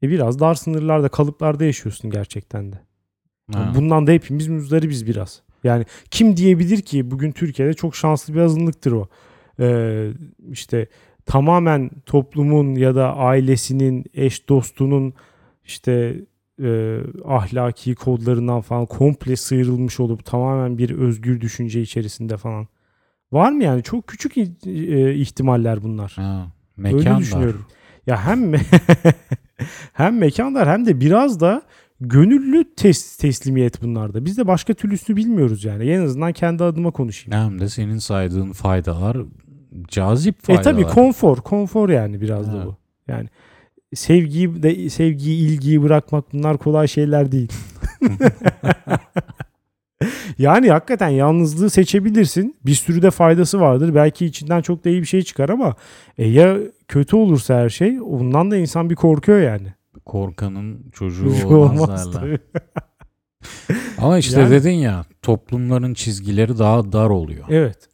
[0.04, 2.80] e, biraz dar sınırlarda kalıplarda yaşıyorsun gerçekten de.
[3.54, 3.74] Ha.
[3.76, 5.42] Bundan da hepimiz muzdaribiz biraz.
[5.64, 9.08] Yani kim diyebilir ki bugün Türkiye'de çok şanslı bir azınlıktır o.
[9.60, 10.10] Ee,
[10.52, 10.88] işte
[11.26, 15.14] tamamen toplumun ya da ailesinin, eş dostunun
[15.66, 16.16] işte
[16.64, 22.68] e, ahlaki kodlarından falan komple sıyrılmış olup tamamen bir özgür düşünce içerisinde falan.
[23.32, 23.84] Var mı yani?
[23.84, 26.12] Çok küçük e, ihtimaller bunlar.
[26.16, 26.48] Ha.
[26.78, 27.20] Öyle Mekan dar.
[27.20, 27.66] düşünüyorum.
[28.08, 28.54] Ya hem
[29.94, 31.62] hem mekanlar hem de biraz da
[32.02, 34.26] gönüllü tes- teslimiyet bunlarda.
[34.26, 35.90] Biz de başka türlüsünü bilmiyoruz yani.
[35.90, 37.44] En azından kendi adıma konuşayım.
[37.46, 39.18] Hem de senin saydığın faydalar
[39.88, 40.64] cazip E faydalar.
[40.64, 42.66] tabii konfor, konfor yani biraz da Ha.
[42.66, 42.76] bu.
[43.08, 43.30] Yani
[43.94, 47.52] sevgiyi de sevgiyi, ilgiyi bırakmak bunlar kolay şeyler değil.
[50.38, 52.56] yani hakikaten yalnızlığı seçebilirsin.
[52.66, 53.96] Bir sürü de faydası vardır.
[53.96, 55.76] Belki içinden çok da iyi bir şey çıkar ama
[56.18, 56.58] e, ya
[56.88, 59.74] kötü olursa her şey ondan da insan bir korkuyor yani.
[60.06, 62.40] Korkanın çocuğu Çocuğu olmaz, derler.
[63.98, 67.46] Ama işte Yani- dedin ya toplumların çizgileri daha dar oluyor.
[67.50, 67.90] Evet.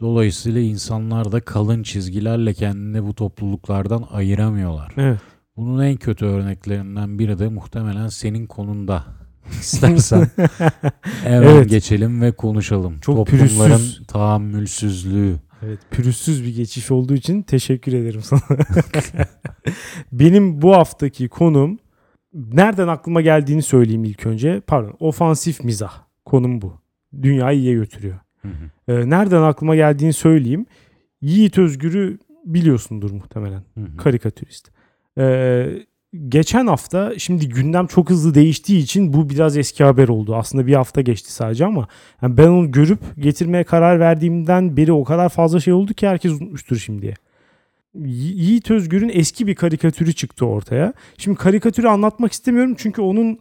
[0.00, 4.92] Dolayısıyla insanlar da kalın çizgilerle kendini bu topluluklardan ayıramıyorlar.
[4.96, 5.20] Evet.
[5.56, 9.04] Bunun en kötü örneklerinden biri de muhtemelen senin konunda.
[9.60, 10.26] İstersen
[11.22, 11.68] hemen Evet.
[11.70, 12.98] geçelim ve konuşalım.
[13.00, 14.06] Çok Toplumların pürüzsüz.
[14.06, 15.36] tahammülsüzlüğü.
[15.66, 18.40] Evet, pürüzsüz bir geçiş olduğu için teşekkür ederim sana.
[20.12, 21.78] Benim bu haftaki konum
[22.34, 24.60] nereden aklıma geldiğini söyleyeyim ilk önce.
[24.66, 25.92] Pardon, ofansif mizah.
[26.24, 26.80] Konum bu.
[27.22, 28.18] Dünyayı iyiye götürüyor.
[28.42, 30.66] Hı hı, Ee, nereden aklıma geldiğini söyleyeyim.
[31.20, 33.62] Yiğit Özgür'ü biliyorsundur muhtemelen.
[33.74, 33.96] hı hı.
[33.96, 34.70] Karikatürist.
[35.18, 35.68] Ee,
[36.28, 40.36] geçen hafta şimdi gündem çok hızlı değiştiği için bu biraz eski haber oldu.
[40.36, 41.88] Aslında bir hafta geçti sadece ama
[42.22, 46.32] yani ben onu görüp getirmeye karar verdiğimden beri o kadar fazla şey oldu ki herkes
[46.32, 47.14] unutmuştur şimdiye.
[47.94, 50.92] Yi- Yiğit Özgür'ün eski bir karikatürü çıktı ortaya.
[51.18, 53.38] Şimdi karikatürü anlatmak istemiyorum çünkü onun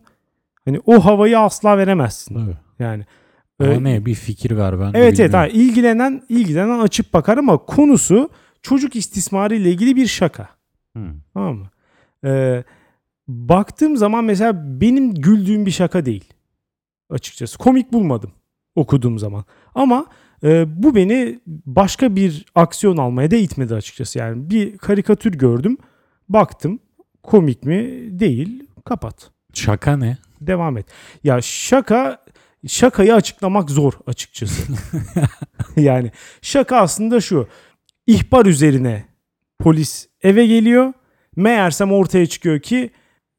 [0.65, 2.35] hani o havayı asla veremezsin.
[2.35, 2.57] Tabii.
[2.79, 3.05] Yani
[3.59, 7.57] Ama Ee, ne bir fikir ver ben Evet evet ha, ilgilenen ilgilenen açıp bakar ama
[7.57, 8.29] konusu
[8.61, 10.49] çocuk istismarı ile ilgili bir şaka.
[10.97, 11.03] Hı.
[11.33, 11.65] Tamam mı?
[12.25, 12.63] Ee,
[13.27, 16.33] baktığım zaman mesela benim güldüğüm bir şaka değil.
[17.09, 18.31] Açıkçası komik bulmadım
[18.75, 19.45] okuduğum zaman.
[19.75, 20.05] Ama
[20.43, 24.19] e, bu beni başka bir aksiyon almaya da itmedi açıkçası.
[24.19, 25.77] Yani bir karikatür gördüm,
[26.29, 26.79] baktım
[27.23, 29.31] komik mi değil, kapat.
[29.53, 30.17] Şaka ne?
[30.41, 30.85] Devam et.
[31.23, 32.17] Ya şaka
[32.67, 34.63] şakayı açıklamak zor açıkçası.
[35.77, 37.47] yani şaka aslında şu.
[38.07, 39.05] İhbar üzerine
[39.59, 40.93] polis eve geliyor.
[41.35, 42.89] Meğersem ortaya çıkıyor ki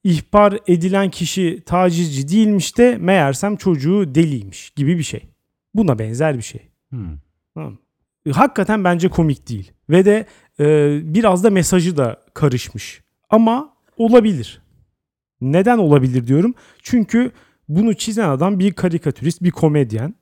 [0.04, 5.28] ihbar edilen kişi tacizci değilmiş de meğersem çocuğu deliymiş gibi bir şey.
[5.74, 6.68] Buna benzer bir şey.
[7.54, 7.72] Tamam.
[7.72, 7.78] mı?
[8.32, 9.72] Hakikaten bence komik değil.
[9.90, 10.26] Ve de
[10.60, 13.02] e, biraz da mesajı da karışmış.
[13.30, 14.62] Ama olabilir.
[15.40, 16.54] Neden olabilir diyorum?
[16.82, 17.32] Çünkü
[17.68, 20.14] bunu çizen adam bir karikatürist, bir komedyen.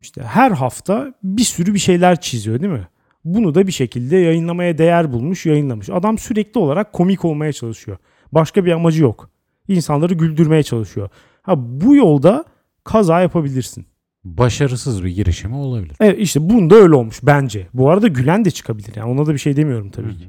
[0.00, 2.88] İşte her hafta bir sürü bir şeyler çiziyor değil mi?
[3.24, 5.90] Bunu da bir şekilde yayınlamaya değer bulmuş, yayınlamış.
[5.90, 7.96] Adam sürekli olarak komik olmaya çalışıyor.
[8.32, 9.30] Başka bir amacı yok.
[9.68, 11.08] İnsanları güldürmeye çalışıyor.
[11.42, 12.44] Ha bu yolda
[12.84, 13.86] kaza yapabilirsin.
[14.24, 15.96] Başarısız bir girişimi olabilir.
[16.00, 17.66] Evet işte bunda öyle olmuş bence.
[17.74, 18.92] Bu arada gülen de çıkabilir.
[18.96, 20.28] Yani ona da bir şey demiyorum tabii ki.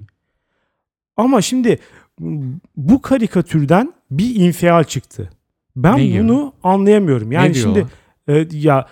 [1.18, 1.80] Ama şimdi
[2.78, 5.30] bu karikatürden bir infial çıktı.
[5.76, 6.24] Ben Ne gibi?
[6.24, 7.32] bunu anlayamıyorum.
[7.32, 7.88] Yani şimdi
[8.28, 8.88] e, ya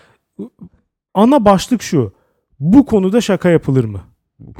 [1.13, 2.13] ana başlık şu.
[2.59, 4.01] Bu konuda şaka yapılır mı?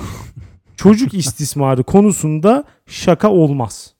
[0.76, 3.94] Çocuk istismarı konusunda şaka olmaz.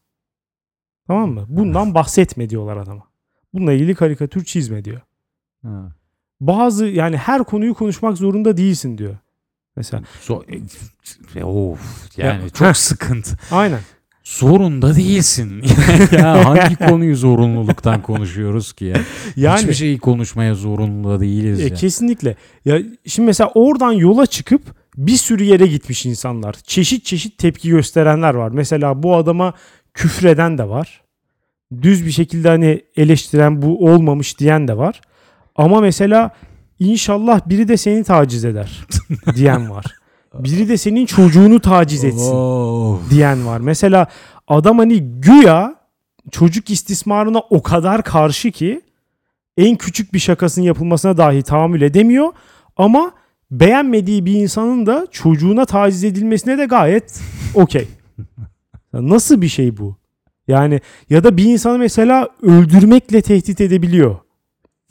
[1.08, 1.46] Tamam mı?
[1.50, 3.04] Bundan bahsetme diyorlar adama.
[3.54, 5.02] Bununla ilgili karikatür çizme diyor.
[5.66, 5.92] Ha.
[6.42, 9.18] Bazı yani her konuyu konuşmak zorunda değilsin diyor.
[9.76, 10.62] Mesela So-
[11.40, 12.74] e, of yani Ya- çok Heh.
[12.74, 13.38] sıkıntı.
[13.52, 13.80] aynen.
[14.38, 15.64] Zorunda değilsin.
[16.12, 18.98] ya hangi konuyu zorunluluktan konuşuyoruz ki ya?
[19.36, 21.74] Yani Hiçbir şeyi konuşmaya zorunlu değiliz E, ya.
[21.74, 22.36] kesinlikle.
[22.66, 24.62] Ya şimdi mesela oradan yola çıkıp
[24.98, 26.56] bir sürü yere gitmiş insanlar.
[26.64, 28.50] Çeşit çeşit tepki gösterenler var.
[28.50, 29.54] Mesela bu adama
[29.94, 31.02] küfreden de var.
[31.82, 35.02] Düz bir şekilde hani eleştiren bu olmamış diyen de var.
[35.56, 36.32] Ama mesela
[36.80, 38.86] inşallah biri de seni taciz eder
[39.36, 39.86] diyen var.
[40.34, 43.10] Biri de senin çocuğunu taciz etsin Of.
[43.10, 43.60] diyen var.
[43.60, 44.08] Mesela
[44.48, 45.76] adam hani güya
[46.32, 48.82] çocuk istismarına o kadar karşı ki
[49.58, 52.34] en küçük bir şakasının yapılmasına dahi tahammül edemiyor
[52.78, 53.12] ama
[53.52, 57.22] beğenmediği bir insanın da çocuğuna taciz edilmesine de gayet
[57.54, 57.88] okey.
[58.94, 59.96] Nasıl bir şey bu?
[60.48, 64.18] Yani ya da bir insanı mesela öldürmekle tehdit edebiliyor.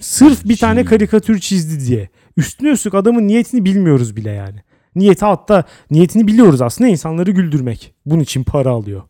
[0.01, 2.09] Sırf bir tane karikatür çizdi diye.
[2.37, 4.63] Üstüne üstlük adamın niyetini bilmiyoruz bile yani.
[4.99, 7.95] Niyeti hatta niyetini biliyoruz aslında insanları güldürmek.
[8.07, 9.03] Bunun için para alıyor.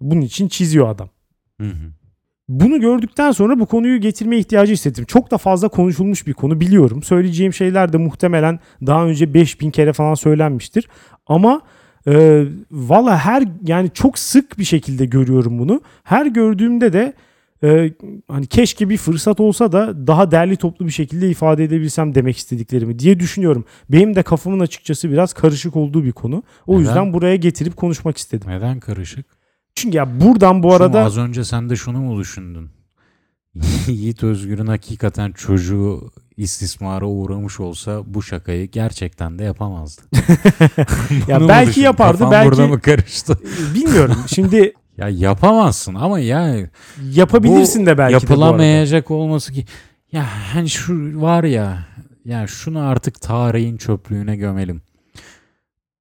[0.00, 1.08] Bunun için çiziyor adam.
[1.60, 1.92] Hı hı.
[2.48, 5.04] Bunu gördükten sonra bu konuyu getirme ihtiyacı hissettim.
[5.04, 7.02] Çok da fazla konuşulmuş bir konu biliyorum.
[7.02, 10.88] Söyleyeceğim şeyler de muhtemelen daha önce 5000 kere falan söylenmiştir.
[11.26, 11.60] Ama
[12.08, 15.80] e, valla her yani çok sık bir şekilde görüyorum bunu.
[16.04, 17.12] Her gördüğümde de
[17.62, 17.92] e,
[18.28, 22.98] hani keşke bir fırsat olsa da daha derli toplu bir şekilde ifade edebilsem demek istediklerimi
[22.98, 23.64] diye düşünüyorum.
[23.88, 26.42] Benim de kafamın açıkçası biraz karışık olduğu bir konu.
[26.66, 26.80] O Neden?
[26.80, 28.50] yüzden buraya getirip konuşmak istedim.
[28.50, 29.26] Neden karışık?
[29.74, 32.68] Çünkü ya buradan bu Şu arada az önce sen de şunu mu düşündün?
[33.88, 40.02] Yiğit Özgür'ün hakikaten çocuğu istismara uğramış olsa bu şakayı gerçekten de yapamazdı.
[41.28, 43.38] Ya belki yapardı, Kafan belki- burada mı karıştı?
[43.74, 44.16] bilmiyorum.
[44.26, 46.70] Şimdi Ya yapamazsın ama yani
[47.12, 48.32] yapabilirsin bu de belki de bu arada.
[48.32, 49.64] yapılamayacak olması ki
[50.12, 51.86] ya hani şu var ya
[52.24, 54.82] ya şunu artık tarihin çöplüğüne gömelim.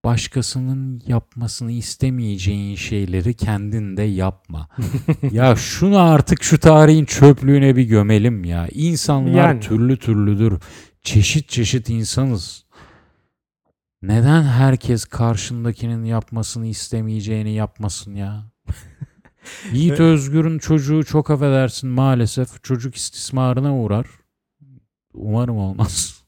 [0.06, 4.70] Başkasının yapmasını istemeyeceğin şeyleri kendin de yapma.
[5.32, 8.68] ya şunu artık şu tarihin çöplüğüne bir gömelim ya.
[8.72, 9.60] İnsanlar Yani.
[9.60, 10.60] türlü türlüdür.
[11.04, 12.66] Çeşit çeşit insanız.
[14.02, 18.55] Neden herkes karşındakinin yapmasını istemeyeceğini yapmasın ya?
[19.74, 24.06] Yiğit Özgür'ün çocuğu çok affedersin maalesef çocuk istismarına uğrar.
[25.14, 26.16] Umarım olmaz.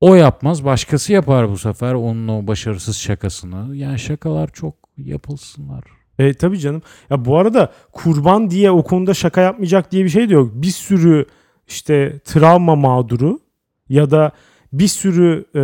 [0.00, 3.76] O yapmaz başkası yapar bu sefer onun o başarısız şakasını.
[3.76, 5.84] Yani şakalar çok yapılsınlar.
[6.18, 6.82] E, tabii canım.
[7.10, 10.50] Ya bu arada kurban diye o konuda şaka yapmayacak diye bir şey de yok.
[10.54, 11.26] Bir sürü
[11.68, 13.40] işte travma mağduru
[13.88, 14.32] ya da
[14.72, 15.60] bir sürü e,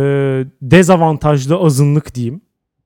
[0.61, 2.41] dezavantajlı azınlık diyeyim.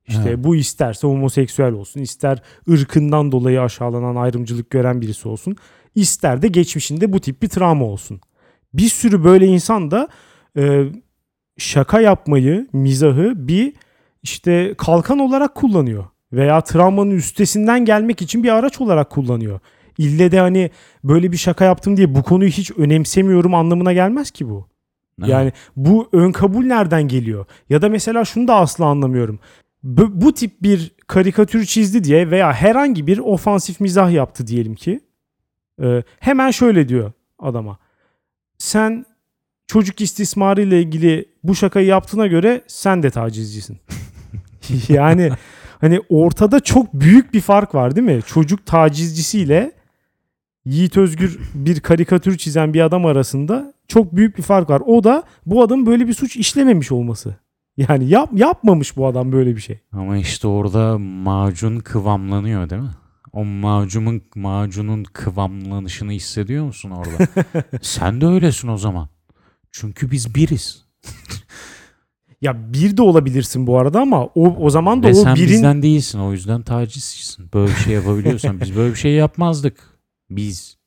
[0.08, 0.44] İşte Evet.
[0.44, 5.56] bu isterse homoseksüel olsun, ister ırkından dolayı aşağılanan ayrımcılık gören birisi olsun,
[5.94, 8.20] ister de geçmişinde bu tip bir travma olsun.
[8.74, 10.08] Bir sürü böyle insan da
[10.56, 10.84] e,
[11.58, 13.72] şaka yapmayı, mizahı bir
[14.22, 19.60] işte kalkan olarak kullanıyor veya travmanın üstesinden gelmek için bir araç olarak kullanıyor.
[19.98, 20.70] İlle de hani
[21.04, 24.68] böyle bir şaka yaptım diye bu konuyu hiç önemsemiyorum anlamına gelmez ki bu.
[25.20, 25.30] Evet.
[25.30, 27.46] Yani bu ön kabul nereden geliyor?
[27.70, 29.40] Ya da mesela şunu da asla anlamıyorum.
[29.82, 35.00] Bu, bu tip bir karikatür çizdi diye veya herhangi bir ofansif mizah yaptı diyelim ki.
[35.82, 37.78] e, hemen şöyle diyor adama.
[38.58, 39.06] Sen
[39.66, 43.78] çocuk istismarı ile ilgili bu şakayı yaptığına göre sen de tacizcisin.
[44.88, 45.30] yani
[45.80, 48.20] hani ortada çok büyük bir fark var değil mi?
[48.26, 49.72] Çocuk tacizcisiyle
[50.64, 54.82] Yiğit Özgür bir karikatür çizen bir adam arasında çok büyük bir fark var.
[54.86, 57.36] O da bu adamın böyle bir suç işlememiş olması.
[57.78, 59.78] Yani yap, yapmamış bu adam böyle bir şey.
[59.92, 62.90] Ama işte orada macun kıvamlanıyor değil mi?
[63.32, 67.28] O macunun macunun kıvamlanışını hissediyor musun orada?
[67.82, 69.08] Sen de öylesin o zaman.
[69.70, 70.84] Çünkü biz biriz.
[72.40, 75.48] Ya bir de olabilirsin bu arada ama o o zaman da Ve o sen birin
[75.48, 76.18] bizden değilsin.
[76.18, 77.50] O yüzden tacizcisin.
[77.54, 79.76] Böyle bir şey yapabiliyorsan biz böyle bir şey yapmazdık.
[80.30, 80.78] Biz.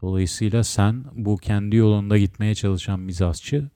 [0.00, 3.70] Dolayısıyla sen bu kendi yolunda gitmeye çalışan mizahçı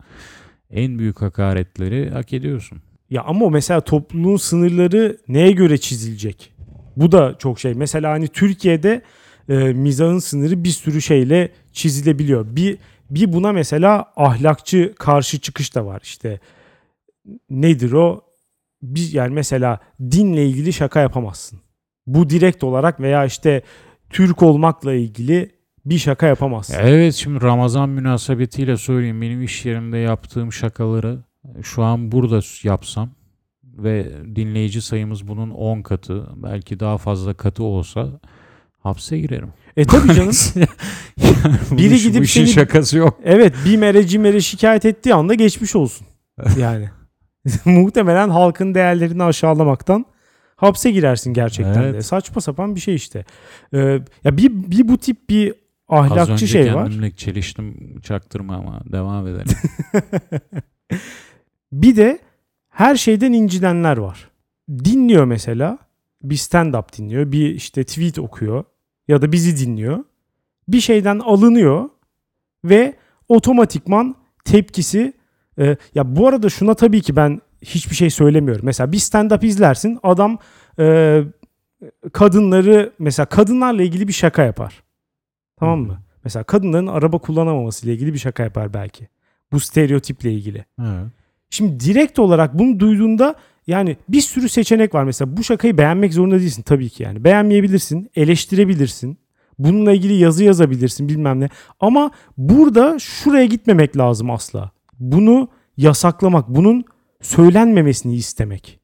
[0.70, 2.78] en büyük hakaretleri hak ediyorsun.
[3.10, 6.52] ya ama mesela topluluğun sınırları neye göre çizilecek?
[6.96, 7.74] Bu da çok şey.
[7.74, 9.02] Mesela hani Türkiye'de
[9.48, 12.46] e, mizahın sınırı bir sürü şeyle çizilebiliyor.
[12.56, 12.78] Bir
[13.10, 16.00] bir buna mesela ahlakçı karşı çıkış da var.
[16.02, 16.40] İşte
[17.50, 18.24] nedir o?
[18.82, 21.60] Bir, yani mesela dinle ilgili şaka yapamazsın.
[22.06, 23.62] Bu direkt olarak veya işte
[24.10, 25.50] Türk olmakla ilgili
[25.86, 26.76] bir şaka yapamazsın.
[26.80, 31.18] Evet şimdi Ramazan münasebetiyle söyleyeyim benim iş yerimde yaptığım şakaları
[31.62, 33.10] şu an burada yapsam
[33.64, 38.20] ve dinleyici sayımız bunun 10 katı belki daha fazla katı olsa
[38.82, 39.48] hapse girerim.
[39.76, 40.32] E tabii canım.
[41.16, 43.20] Yani Biri gidip bu işin seni- şakası yok.
[43.24, 46.06] Evet bir mere cimere şikayet ettiği anda geçmiş olsun.
[46.58, 46.90] Yani.
[47.64, 50.06] Muhtemelen halkın değerlerini aşağılamaktan
[50.56, 51.88] hapse girersin gerçekten de.
[51.88, 52.06] Evet.
[52.06, 53.24] Saçma sapan bir şey işte.
[53.74, 53.78] Ee,
[54.24, 55.54] ya bir, bir bu tip bir
[55.88, 56.84] Az ahlakçı önce şey var.
[56.86, 59.56] kendimle çeliştim çaktırma ama devam edelim.
[61.72, 62.18] Bir de
[62.68, 64.30] her şeyden incidenler var.
[64.68, 65.78] Dinliyor mesela.
[66.22, 67.32] Bir stand-up dinliyor.
[67.32, 68.64] Bir işte tweet okuyor.
[69.08, 70.04] Ya da bizi dinliyor.
[70.68, 71.88] Bir şeyden alınıyor.
[72.64, 72.94] Ve
[73.28, 75.12] otomatikman tepkisi
[75.58, 78.66] e, ya bu arada şuna tabii ki ben hiçbir şey söylemiyorum.
[78.66, 79.98] Mesela bir stand-up izlersin.
[80.02, 80.38] Adam
[80.78, 81.22] e,
[82.12, 84.82] kadınları mesela kadınlarla ilgili bir şaka yapar.
[85.56, 85.98] Tamam mı?
[86.24, 89.08] Mesela kadınların araba kullanamaması ile ilgili bir şaka yapar belki.
[89.52, 90.64] Bu stereotiple ilgili.
[90.80, 91.06] Evet.
[91.50, 93.34] Şimdi direkt olarak bunu duyduğunda
[93.66, 95.04] yani bir sürü seçenek var.
[95.04, 97.24] Mesela bu şakayı beğenmek zorunda değilsin tabii ki yani.
[97.24, 99.18] Beğenmeyebilirsin, eleştirebilirsin.
[99.58, 101.48] Bununla ilgili yazı yazabilirsin bilmem ne.
[101.80, 104.70] Ama burada şuraya gitmemek lazım asla.
[104.98, 106.84] Bunu yasaklamak, bunun
[107.20, 108.80] söylenmemesini istemek.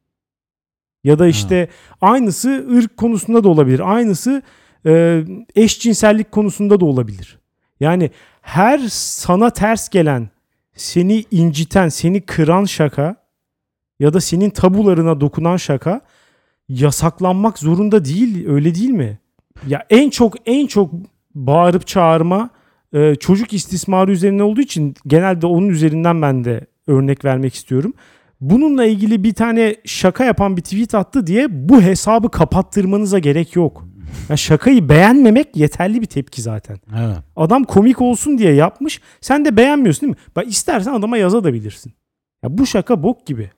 [1.05, 1.69] Ya da işte
[2.01, 3.93] aynısı ırk konusunda da olabilir.
[3.95, 4.43] Aynısı
[4.87, 5.25] e,
[5.57, 7.39] eşcinsellik konusunda da olabilir.
[7.81, 8.11] Yani
[8.43, 10.29] her sana ters gelen,
[10.75, 13.17] seni inciten, seni kıran şaka
[14.01, 16.01] ya da senin tabularına dokunan şaka
[16.69, 18.49] yasaklanmak zorunda değil.
[18.49, 19.19] Öyle değil mi?
[19.67, 20.93] Ya en çok en çok
[21.35, 22.51] bağırıp çağırma
[22.93, 27.95] e, çocuk istismarı üzerine olduğu için genelde onun üzerinden ben de örnek vermek istiyorum.
[28.41, 33.89] Bununla ilgili bir tane şaka yapan bir tweet attı diye bu hesabı kapattırmanıza gerek yok.
[34.29, 36.79] Ya şakayı beğenmemek yeterli bir tepki zaten.
[36.99, 37.17] Evet.
[37.37, 39.01] Adam komik olsun diye yapmış.
[39.21, 40.19] Sen de beğenmiyorsun değil mi?
[40.37, 41.93] Bak istersen adama yazabilirsin.
[42.43, 43.51] Ya bu şaka bok gibi.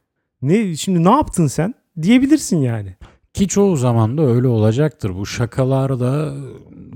[0.43, 1.75] Ne şimdi ne yaptın sen?
[2.03, 2.97] Diyebilirsin yani.
[3.35, 5.15] Ki çoğu zaman da öyle olacaktır.
[5.15, 6.35] Bu şakalar da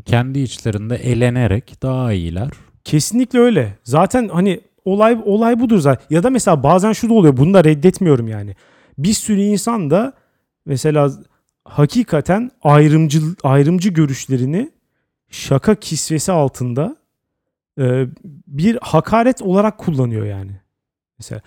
[0.05, 2.49] kendi içlerinde elenerek daha iyiler.
[2.85, 3.79] Kesinlikle öyle.
[3.85, 6.07] Zaten hani olay olay budur zaten.
[6.11, 7.37] Ya da mesela bazen şu da oluyor.
[7.37, 8.57] Bunu da reddetmiyorum yani.
[8.99, 10.13] Bir sürü insan da
[10.67, 11.11] mesela
[11.69, 14.71] hakikaten ayrımcı ayrımcı görüşlerini
[15.31, 16.97] şaka kisvesi altında
[17.81, 18.07] e,
[18.47, 20.61] bir hakaret olarak kullanıyor yani.
[21.19, 21.41] Mesela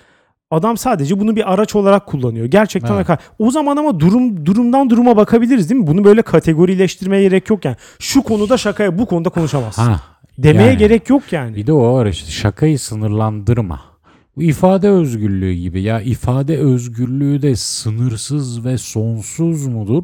[0.52, 2.46] adam sadece bunu bir araç olarak kullanıyor.
[2.46, 3.00] Gerçekten Evet.
[3.10, 3.22] hakaret.
[3.40, 5.88] O zaman ama durum durumdan duruma bakabiliriz değil mi?
[5.88, 7.76] Bunu böyle kategorileştirmeye gerek yok yani.
[8.00, 9.82] Şu konuda şakaya bu konuda konuşamazsın.
[9.82, 10.02] Ha,
[10.38, 10.78] Demeye yani.
[10.78, 11.56] gerek yok yani.
[11.56, 13.91] Bir de o var işte şakayı sınırlandırma.
[14.38, 15.82] Bu ifade özgürlüğü gibi.
[15.82, 20.04] Ya ifade özgürlüğü de sınırsız ve sonsuz mudur?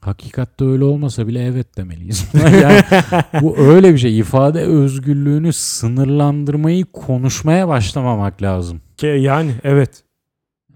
[0.00, 2.24] Hakikatte öyle olmasa bile evet demeliyiz.
[2.62, 2.80] yani
[3.42, 4.18] bu öyle bir şey.
[4.18, 8.80] İfade özgürlüğünü sınırlandırmayı konuşmaya başlamamak lazım.
[9.02, 10.02] Yani evet.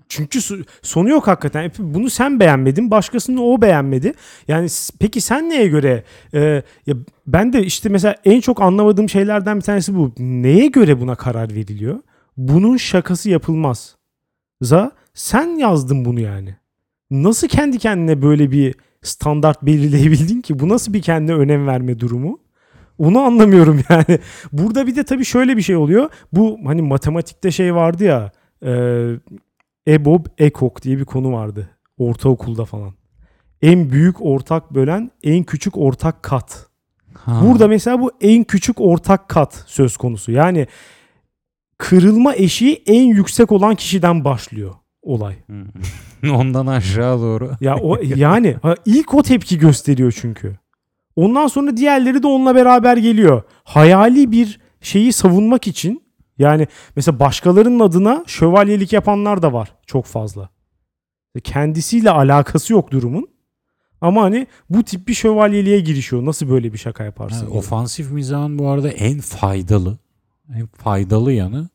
[0.09, 0.41] Çünkü
[0.83, 1.63] sonu yok hakikaten.
[1.63, 4.13] Hep Bunu sen beğenmedin, başkasını o beğenmedi.
[4.49, 4.69] Yani
[5.01, 6.05] peki sen neye göre?
[6.35, 6.95] e, ya
[7.27, 10.13] ben de işte mesela en çok anlamadığım şeylerden bir tanesi bu.
[10.19, 11.99] Neye göre buna karar veriliyor?
[12.37, 13.97] Bunun şakası yapılmaz.
[14.61, 16.57] Za sen yazdın bunu yani.
[17.11, 20.59] Nasıl kendi kendine böyle bir standart belirleyebildin ki?
[20.59, 22.39] Bu nasıl bir kendine önem verme durumu?
[22.99, 24.19] Onu anlamıyorum yani.
[24.53, 26.11] Burada bir de tabii şöyle bir şey oluyor.
[26.33, 28.33] Bu hani matematikte şey vardı ya.
[28.63, 28.73] E,
[29.89, 31.71] EBOB, EKOK diye bir konu vardı.
[31.99, 32.93] Ortaokulda falan.
[33.63, 36.67] En büyük ortak bölen en küçük ortak kat.
[37.15, 37.41] Ha.
[37.45, 40.33] Burada mesela bu en küçük ortak kat söz konusu.
[40.33, 40.67] Yani
[41.79, 45.35] kırılma eşiği en yüksek olan kişiden başlıyor olay.
[46.31, 47.51] Ondan aşağı doğru.
[47.61, 50.59] Ya o yani ilk o tepki gösteriyor çünkü.
[51.17, 53.43] Ondan sonra diğerleri de onunla beraber geliyor.
[53.65, 56.03] Hayali bir şeyi savunmak için
[56.39, 56.67] yani
[56.97, 60.49] mesela başkalarının adına şövalyelik yapanlar da var çok fazla.
[61.45, 63.29] Kendisiyle alakası yok durumun.
[64.01, 66.27] Ama hani bu tip bir şövalyeliğe girişiyor.
[66.27, 67.47] Nasıl böyle bir şaka yaparsın?
[67.47, 69.99] Yani ofansif mizahın bu arada en faydalı,
[70.57, 71.69] en faydalı yanı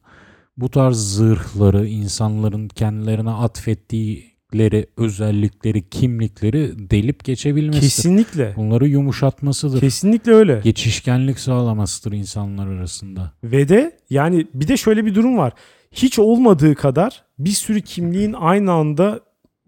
[0.58, 7.82] bu tarz zırhları, insanların kendilerine atfettikleri özellikleri, kimlikleri delip geçebilmesidir.
[7.82, 8.54] Kesinlikle.
[8.56, 9.80] Bunları yumuşatmasıdır.
[9.80, 10.62] Kesinlikle öyle.
[10.64, 13.32] Geçişkenlik sağlamasıdır insanlar arasında.
[13.44, 15.54] Ve de yani bir de şöyle bir durum var.
[15.92, 19.20] Hiç olmadığı kadar bir sürü kimliğin aynı anda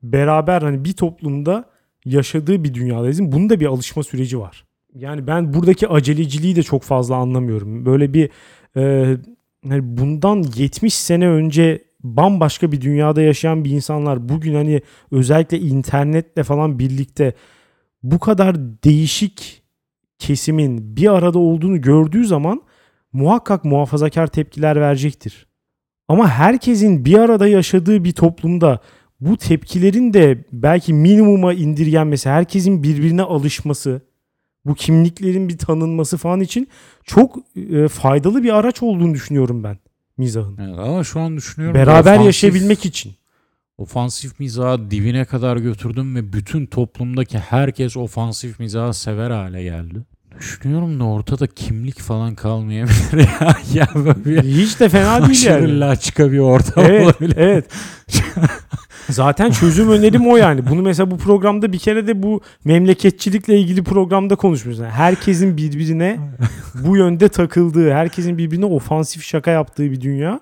[0.03, 1.65] beraber hani bir toplumda
[2.05, 3.21] yaşadığı bir dünyadayız.
[3.21, 4.65] Bunun da bir alışma süreci var.
[4.95, 7.85] Yani ben buradaki aceleciliği de çok fazla anlamıyorum.
[7.85, 8.29] Böyle bir
[8.77, 9.15] e,
[9.63, 16.79] bundan 70 sene önce bambaşka bir dünyada yaşayan bir insanlar bugün hani özellikle internetle falan
[16.79, 17.33] birlikte
[18.03, 19.63] bu kadar değişik
[20.19, 22.61] kesimin bir arada olduğunu gördüğü zaman
[23.13, 25.47] muhakkak muhafazakar tepkiler verecektir.
[26.07, 28.79] Ama herkesin bir arada yaşadığı bir toplumda
[29.19, 34.01] bu tepkilerin de belki minimuma indirgenmesi, herkesin birbirine alışması,
[34.65, 36.67] bu kimliklerin bir tanınması falan için
[37.03, 39.77] çok e, faydalı bir araç olduğunu düşünüyorum ben
[40.17, 40.57] mizahın.
[40.61, 41.75] Evet, ama şu an düşünüyorum.
[41.75, 43.13] Beraber ofansif- yaşayabilmek için.
[43.77, 49.99] Ofansif mizahı dibine kadar götürdüm ve bütün toplumdaki herkes ofansif mizahı sever hale geldi.
[50.39, 53.55] Düşünüyorum da ortada kimlik falan kalmayabilir ya.
[53.73, 53.87] ya
[54.25, 55.79] böyle Hiç de fena değil aşırı yani.
[55.79, 57.37] laçka bir ortam Evet, olabilir.
[57.37, 57.65] evet.
[59.09, 60.67] Zaten çözüm önerim o yani.
[60.69, 64.79] Bunu mesela bu programda bir kere de bu memleketçilikle ilgili programda konuşmuşuz.
[64.79, 66.19] Yani herkesin birbirine
[66.85, 70.39] bu yönde takıldığı, herkesin birbirine ofansif şaka yaptığı bir dünya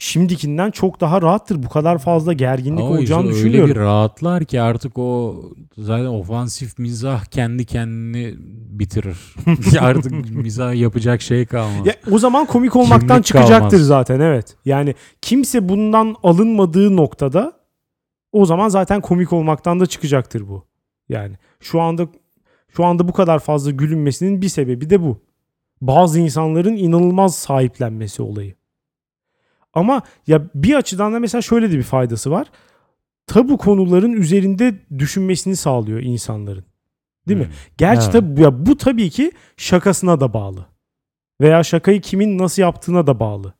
[0.00, 1.62] şimdikinden çok daha rahattır.
[1.62, 5.36] Bu kadar fazla gerginlik Ama işte olacağını öyle bir rahatlar ki artık o
[5.78, 8.34] zaten ofansif mizah kendi kendini
[8.70, 9.16] bitirir.
[9.80, 11.86] artık mizah yapacak şey kalmaz.
[11.86, 13.86] Ya, o zaman komik olmaktan Kimlik çıkacaktır kalmaz.
[13.86, 14.56] zaten evet.
[14.64, 17.59] Yani kimse bundan alınmadığı noktada
[18.32, 20.66] o zaman zaten komik olmaktan da çıkacaktır bu.
[21.08, 22.08] Yani şu anda
[22.68, 25.22] şu anda bu kadar fazla gülünmesinin bir sebebi de bu.
[25.80, 28.54] Bazı insanların inanılmaz sahiplenmesi olayı.
[29.72, 32.50] Ama ya bir açıdan da mesela şöyle de bir faydası var.
[33.26, 36.64] Tabu konuların üzerinde düşünmesini sağlıyor insanların.
[37.28, 37.46] Değil mi?
[37.46, 37.52] Hmm.
[37.78, 38.12] Gerçi Evet.
[38.12, 40.66] tabii ya bu tabii ki şakasına da bağlı.
[41.40, 43.54] Veya şakayı kimin nasıl yaptığına da bağlı.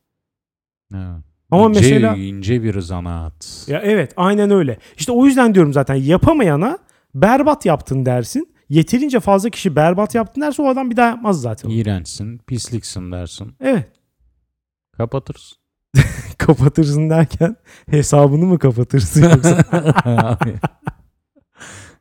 [0.93, 1.30] Evet.
[1.51, 3.65] Ama ince, mesela ince bir zanaat.
[3.67, 4.77] ya evet aynen öyle.
[4.97, 6.77] İşte o yüzden diyorum zaten yapamayana
[7.15, 8.51] berbat yaptın dersin.
[8.69, 11.69] Yeterince fazla kişi berbat yaptın derse o adam bir daha yapmaz zaten.
[11.69, 13.55] İğrençsin, pisliksin dersin.
[13.59, 13.87] Evet.
[14.97, 15.53] Kapatırız.
[16.37, 17.55] Kapatırsın derken
[17.89, 19.63] hesabını mı kapatırsın yoksa?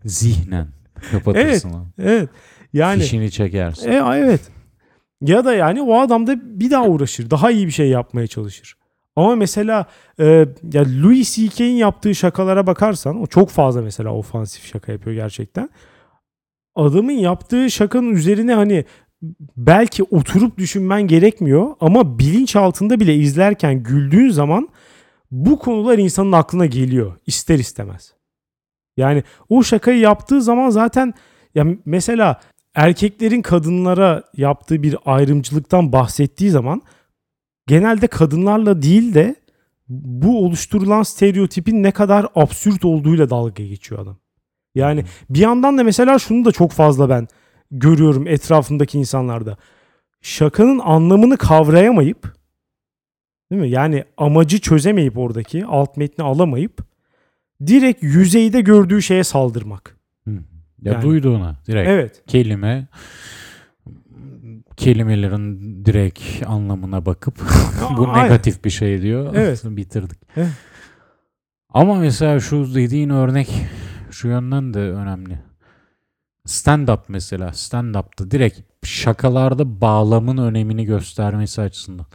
[0.05, 0.69] Zihnen
[1.11, 1.71] kapatırsın.
[1.99, 2.11] Evet.
[2.11, 2.29] evet.
[2.73, 3.91] Yani Fişini çekersin.
[3.91, 4.41] E, evet.
[5.21, 7.31] Ya da yani o adam da bir daha uğraşır.
[7.31, 8.80] Daha iyi bir şey yapmaya çalışır.
[9.17, 9.87] Ama mesela
[10.21, 10.25] e,
[10.73, 15.71] ya Louis C.K.'in yaptığı şakalara bakarsan o çok fazla mesela ofansif şaka yapıyor gerçekten.
[16.75, 18.85] Adamın yaptığı şakanın üzerine hani
[19.57, 24.69] belki oturup düşünmen gerekmiyor ama bilinç altında bile izlerken güldüğün zaman
[25.31, 28.15] bu konular insanın aklına geliyor ister istemez.
[28.97, 31.15] Yani o şakayı yaptığı zaman zaten
[31.55, 32.41] ya mesela
[32.75, 36.83] erkeklerin kadınlara yaptığı bir ayrımcılıktan bahsettiği zaman
[37.71, 39.35] genelde kadınlarla değil de
[39.89, 44.17] bu oluşturulan stereotipin ne kadar absürt olduğuyla dalga geçiyor adam.
[44.75, 47.29] Yani bir yandan da mesela şunu da çok fazla ben
[47.71, 49.57] görüyorum etrafımdaki insanlarda.
[50.23, 52.35] Şakanın anlamını kavrayamayıp
[53.53, 53.71] değil mi?
[53.71, 56.79] Yani amacı çözemeyip oradaki alt metni alamayıp
[57.67, 59.97] direkt yüzeyde gördüğü şeye saldırmak.
[60.25, 60.31] Hı.
[60.83, 62.23] Ya Yani- duyduğuna direkt Evet.
[62.27, 62.89] kelime
[64.81, 67.35] kelimelerin direkt anlamına bakıp
[67.97, 68.25] bu Aynen.
[68.25, 69.35] negatif bir şey diyor.
[69.35, 69.63] Evet.
[69.65, 70.19] Bitirdik.
[70.37, 70.51] Evet.
[71.69, 73.51] Ama mesela şu dediğin örnek
[74.11, 75.39] şu yönden de önemli.
[76.47, 77.49] Stand-up mesela.
[77.49, 82.07] Stand-up'ta direkt şakalarda bağlamın önemini göstermesi açısından.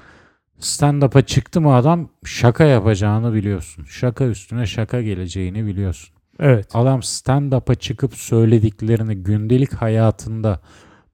[0.59, 3.86] Stand-up'a çıktı mı adam şaka yapacağını biliyorsun.
[3.86, 6.16] Şaka üstüne şaka geleceğini biliyorsun.
[6.39, 6.68] Evet.
[6.74, 10.59] Adam stand-up'a çıkıp söylediklerini gündelik hayatında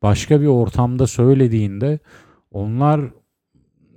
[0.01, 1.99] başka bir ortamda söylediğinde
[2.51, 3.01] onlar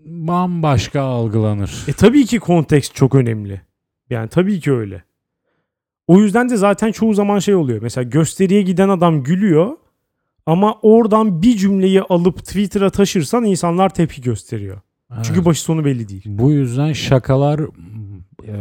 [0.06, 1.84] bambaşka algılanır.
[1.88, 3.60] E tabii ki konteks çok önemli.
[4.10, 5.04] Yani tabii ki öyle.
[6.06, 7.82] O yüzden de zaten çoğu zaman şey oluyor.
[7.82, 9.76] Mesela gösteriye giden adam gülüyor
[10.46, 14.80] ama oradan bir cümleyi alıp Twitter'a taşırsan insanlar tepki gösteriyor.
[15.22, 15.46] Çünkü Evet.
[15.46, 16.22] başı sonu belli değil.
[16.26, 18.54] Bu yüzden şakalar e,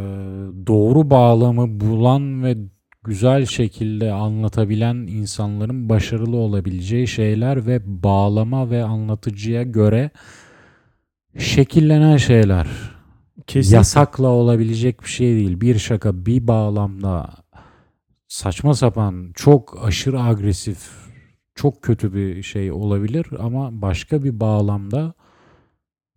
[0.68, 2.58] doğru bağlamı bulan ve
[3.04, 10.12] güzel şekilde anlatabilen insanların başarılı olabileceği şeyler ve bağlama ve anlatıcıya göre
[11.38, 12.68] şekillenen şeyler.
[13.48, 13.78] Kesinlikle.
[13.78, 15.62] Yasakla olabilecek bir şey değil.
[15.62, 17.30] Bir şaka bir bağlamda
[18.28, 20.90] saçma sapan, çok aşırı agresif,
[21.56, 25.14] çok kötü bir şey olabilir ama başka bir bağlamda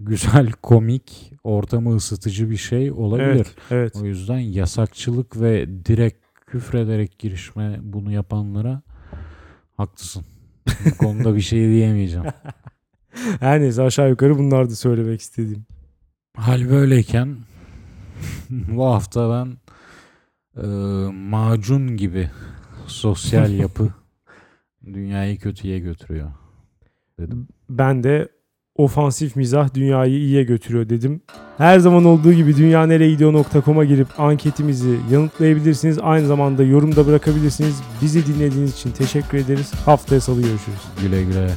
[0.01, 3.28] güzel, komik, ortamı ısıtıcı bir şey olabilir.
[3.28, 3.97] Evet, evet.
[4.03, 8.82] O yüzden yasakçılık ve direkt küfrederek girişme bunu yapanlara
[9.76, 10.24] haklısın.
[10.84, 12.26] Bu konuda bir şey diyemeyeceğim.
[13.40, 15.66] Her neyse aşağı yukarı bunlar da söylemek istediğim.
[16.36, 17.36] Hal böyleyken
[18.51, 19.57] bu hafta ben
[20.62, 20.66] e,
[21.12, 22.30] macun gibi
[22.86, 23.94] sosyal yapı
[24.86, 26.30] dünyayı kötüye götürüyor.
[27.18, 27.49] Dedim.
[27.70, 28.28] Ben de
[28.79, 31.20] ofansif mizah dünyayı iyiye götürüyor dedim.
[31.59, 35.99] Her zaman olduğu gibi dünyanereyegidiyor.com'a girip anketimizi yanıtlayabilirsiniz.
[36.03, 37.74] Aynı zamanda yorum da bırakabilirsiniz.
[38.03, 39.72] Bizi dinlediğiniz için teşekkür ederiz.
[39.85, 40.81] Haftaya salı görüşürüz.
[41.03, 41.51] Güle güle.